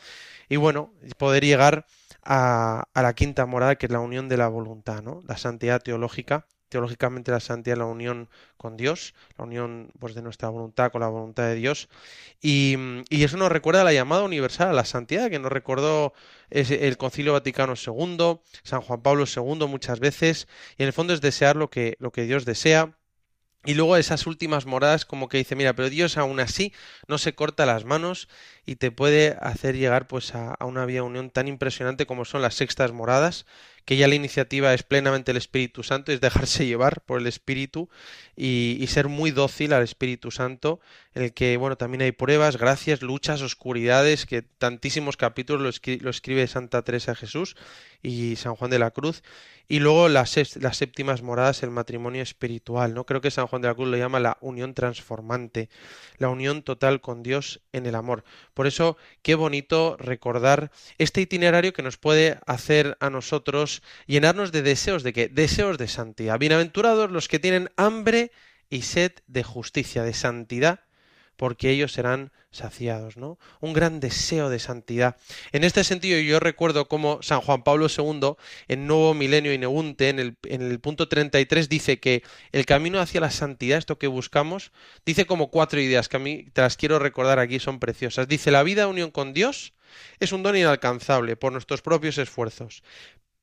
[0.49, 1.87] y bueno, poder llegar
[2.23, 5.23] a, la quinta morada, que es la unión de la voluntad, ¿no?
[5.27, 6.47] La santidad teológica.
[6.69, 11.01] Teológicamente la santidad es la unión con Dios, la unión pues, de nuestra voluntad con
[11.01, 11.89] la voluntad de Dios.
[12.43, 12.77] Y,
[13.09, 16.13] y eso nos recuerda a la llamada universal a la santidad, que nos recordó
[16.51, 20.49] el Concilio Vaticano II, San Juan Pablo II muchas veces.
[20.77, 22.97] Y en el fondo es desear lo que, lo que Dios desea
[23.67, 26.73] y luego esas últimas moradas como que dice, mira, pero Dios aún así
[27.09, 28.29] no se corta las manos
[28.67, 32.55] y te puede hacer llegar pues a, una vía unión tan impresionante como son las
[32.55, 33.47] sextas moradas,
[33.85, 37.89] que ya la iniciativa es plenamente el Espíritu Santo, es dejarse llevar por el Espíritu
[38.35, 40.81] y, ser muy dócil al Espíritu Santo,
[41.15, 46.01] en el que, bueno, también hay pruebas, gracias, luchas, oscuridades, que tantísimos capítulos lo, escri
[46.01, 47.57] lo escribe Santa Teresa Jesús
[48.03, 49.23] y San Juan de la Cruz.
[49.69, 53.05] Y luego las, las séptimas moradas, el matrimonio espiritual, ¿no?
[53.05, 55.69] Creo que San Juan de la Cruz lo llama la unión transformante,
[56.19, 58.25] la unión total con Dios en el amor.
[58.57, 64.63] Por eso, qué bonito recordar este itinerario que nos puede hacer a nosotros llenarnos de
[64.63, 65.29] deseos de qué?
[65.29, 66.39] Deseos de santidad.
[66.39, 68.33] Bienaventurados los que tienen hambre
[68.71, 70.86] y sed de justicia, de santidad,
[71.37, 73.39] porque ellos serán saciados, ¿no?
[73.61, 75.17] Un gran deseo de santidad.
[75.53, 78.35] En este sentido, yo recuerdo cómo San Juan Pablo II,
[78.69, 82.23] en Nuevo Milenio y Neunte, en el, en el punto 33, dice que
[82.53, 84.73] el camino hacia la santidad, esto que buscamos,
[85.05, 88.27] dice como cuatro ideas que a mí te las quiero recordar aquí, son preciosas.
[88.29, 89.75] Dice, la vida unión con Dios
[90.19, 92.83] es un don inalcanzable por nuestros propios esfuerzos,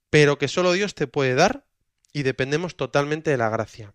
[0.10, 1.66] pero que solo Dios te puede dar
[2.12, 3.94] y dependemos totalmente de la gracia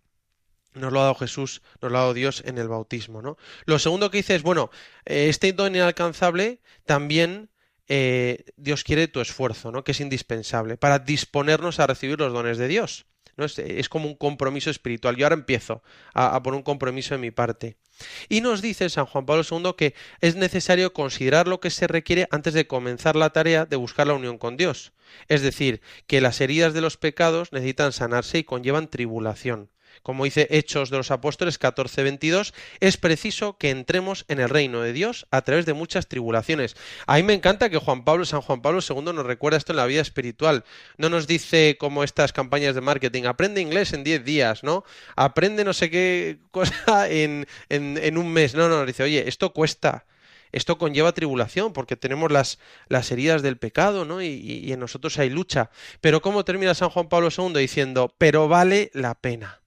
[0.73, 3.37] nos lo ha dado Jesús, nos lo ha dado Dios en el bautismo, ¿no?
[3.65, 4.69] Lo segundo que dice es, bueno,
[5.05, 7.49] este don inalcanzable también
[7.87, 9.83] eh, Dios quiere tu esfuerzo, ¿no?
[9.83, 13.07] Que es indispensable para disponernos a recibir los dones de Dios.
[13.35, 13.45] ¿no?
[13.45, 15.15] Es, como un compromiso espiritual.
[15.15, 15.81] Yo ahora empiezo
[16.13, 17.77] a, a poner un compromiso de mi parte.
[18.27, 22.27] Y nos dice San Juan Pablo II que es necesario considerar lo que se requiere
[22.31, 24.93] antes de comenzar la tarea de buscar la unión con Dios.
[25.27, 29.69] Es decir, que las heridas de los pecados necesitan sanarse y conllevan tribulación
[30.03, 34.93] como dice Hechos de los Apóstoles 14:22, es preciso que entremos en el reino de
[34.93, 36.75] Dios a través de muchas tribulaciones.
[37.07, 39.77] A mí me encanta que Juan Pablo, San Juan Pablo II nos recuerda esto en
[39.77, 40.63] la vida espiritual.
[40.97, 44.83] No nos dice como estas campañas de marketing, aprende inglés en 10 días, ¿no?
[45.15, 48.55] Aprende no sé qué cosa en, un mes.
[48.55, 50.05] No, no, nos dice, oye, esto cuesta
[50.51, 54.21] esto conlleva tribulación porque tenemos las, las heridas del pecado, ¿no?
[54.21, 55.69] Y, y, en nosotros hay lucha.
[56.01, 59.58] Pero ¿cómo termina San Juan Pablo II diciendo, pero vale la pena?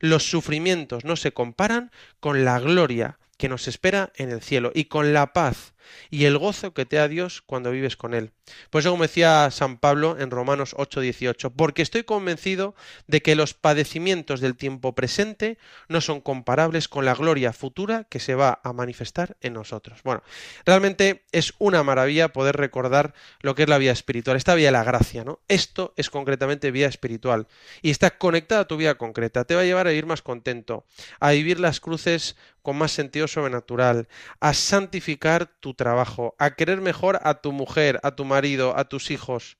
[0.00, 4.86] Los sufrimientos no se comparan con la gloria que nos espera en el cielo y
[4.86, 5.74] con la paz
[6.10, 8.32] y el gozo que te da Dios cuando vives con Él.
[8.70, 12.74] Pues como decía San Pablo en Romanos 8:18, porque estoy convencido
[13.06, 15.58] de que los padecimientos del tiempo presente
[15.88, 20.00] no son comparables con la gloria futura que se va a manifestar en nosotros.
[20.02, 20.22] Bueno,
[20.64, 24.72] realmente es una maravilla poder recordar lo que es la vida espiritual, esta vida de
[24.72, 25.40] la gracia, ¿no?
[25.48, 27.46] Esto es concretamente vida espiritual
[27.82, 30.84] y está conectada a tu vida concreta, te va a llevar a vivir más contento,
[31.20, 32.36] a vivir las cruces
[32.68, 34.08] con más sentido sobrenatural,
[34.40, 39.10] a santificar tu trabajo, a querer mejor a tu mujer, a tu marido, a tus
[39.10, 39.56] hijos,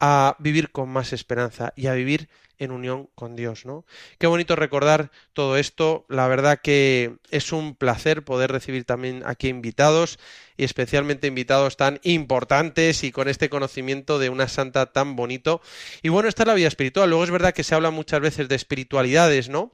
[0.00, 2.28] a vivir con más esperanza y a vivir
[2.58, 3.86] en unión con Dios, ¿no?
[4.18, 6.04] Qué bonito recordar todo esto.
[6.10, 10.18] La verdad que es un placer poder recibir también aquí invitados
[10.58, 15.62] y especialmente invitados tan importantes y con este conocimiento de una santa tan bonito.
[16.02, 17.08] Y bueno, esta es la vida espiritual.
[17.08, 19.72] Luego es verdad que se habla muchas veces de espiritualidades, ¿no?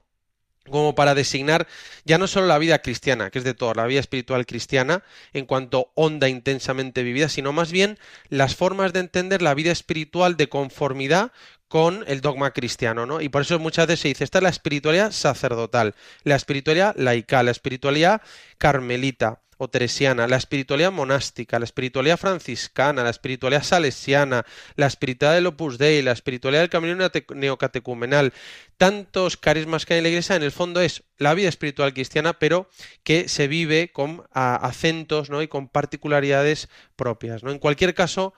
[0.69, 1.67] Como para designar
[2.05, 5.03] ya no solo la vida cristiana, que es de toda la vida espiritual cristiana,
[5.33, 7.99] en cuanto honda intensamente vivida, sino más bien
[8.29, 11.33] las formas de entender la vida espiritual de conformidad
[11.69, 13.21] con el dogma cristiano, ¿no?
[13.21, 15.95] Y por eso muchas veces se dice, esta es la espiritualidad sacerdotal,
[16.25, 18.23] la espiritualidad laical, la espiritualidad
[18.57, 24.47] carmelita o teresiana, la espiritualidad monástica, la espiritualidad franciscana, la espiritualidad salesiana,
[24.77, 26.97] la espiritualidad del Opus Dei, la espiritualidad del camino
[27.35, 28.33] neocatecumenal,
[28.77, 32.39] tantos carismas que hay en la iglesia, en el fondo es la vida espiritual cristiana,
[32.39, 32.71] pero
[33.03, 35.43] que se vive con acentos ¿no?
[35.43, 37.43] y con particularidades propias.
[37.43, 37.51] ¿no?
[37.51, 38.33] En cualquier caso,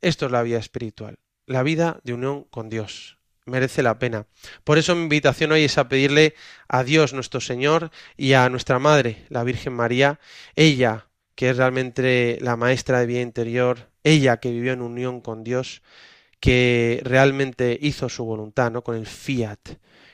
[0.00, 3.16] esto es la vida espiritual, la vida de unión con Dios
[3.46, 4.26] merece la pena.
[4.64, 6.34] Por eso mi invitación hoy es a pedirle
[6.68, 10.18] a Dios nuestro Señor y a nuestra Madre, la Virgen María,
[10.56, 15.42] ella que es realmente la maestra de vida interior, ella que vivió en unión con
[15.42, 15.82] Dios,
[16.40, 18.84] que realmente hizo su voluntad, ¿no?
[18.84, 19.58] Con el fiat.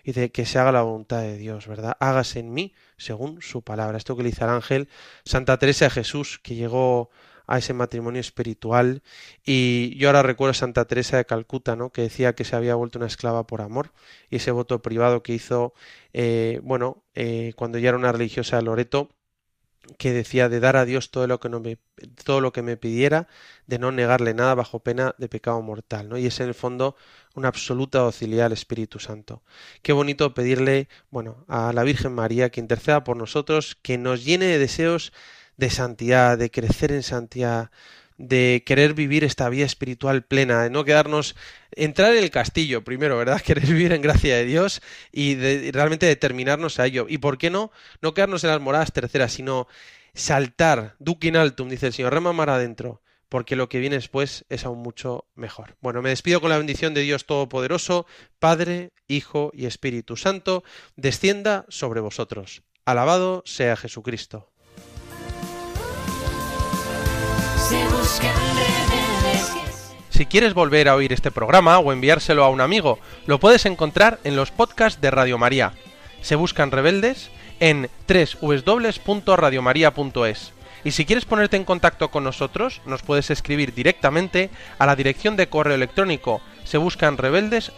[0.03, 1.97] Y de que se haga la voluntad de Dios, ¿verdad?
[2.01, 3.99] Hágase en mí según su palabra.
[3.99, 4.89] Esto que le dice el ángel
[5.25, 7.11] Santa Teresa de Jesús, que llegó
[7.51, 9.03] a ese matrimonio espiritual.
[9.45, 11.91] Y yo ahora recuerdo a Santa Teresa de Calcuta, ¿no?
[11.91, 13.93] que decía que se había vuelto una esclava por amor,
[14.31, 15.75] y ese voto privado que hizo,
[16.13, 19.11] eh, bueno, eh, cuando ya era una religiosa de Loreto,
[19.99, 21.79] que decía de dar a Dios todo lo que no me,
[22.25, 23.27] todo lo que me pidiera,
[23.67, 26.19] de no negarle nada bajo pena de pecado mortal, ¿no?
[26.19, 26.95] Y es en el fondo
[27.35, 29.43] una absoluta docilidad al Espíritu Santo.
[29.83, 34.47] Qué bonito pedirle, bueno, a la Virgen María que interceda por nosotros, que nos llene
[34.47, 35.13] de deseos
[35.61, 37.71] de santidad, de crecer en santidad,
[38.17, 41.37] de querer vivir esta vida espiritual plena, de no quedarnos,
[41.73, 43.41] entrar en el castillo primero, ¿verdad?
[43.47, 44.83] Querer vivir en gracia de Dios
[45.13, 47.07] y de, realmente determinarnos a ello.
[47.09, 47.71] ¿Y por qué no?
[48.01, 49.69] No quedarnos en las moradas terceras, sino
[50.15, 54.65] saltar, duque altum, dice el Señor, rema mar adentro, porque lo que viene después es
[54.65, 55.77] aún mucho mejor.
[55.81, 58.07] Bueno, me despido con la bendición de Dios Todopoderoso,
[58.39, 60.65] Padre, Hijo y Espíritu Santo,
[60.97, 62.63] descienda sobre vosotros.
[62.87, 64.50] Alabado sea Jesucristo.
[70.11, 74.19] Si quieres volver a oír este programa o enviárselo a un amigo, lo puedes encontrar
[74.25, 75.73] en los podcasts de Radio María.
[76.21, 80.53] Se buscan rebeldes en www.radiomaria.es.
[80.85, 85.37] Y si quieres ponerte en contacto con nosotros, nos puedes escribir directamente a la dirección
[85.37, 87.73] de correo electrónico se buscan rebeldes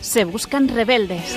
[0.00, 1.36] Se buscan rebeldes.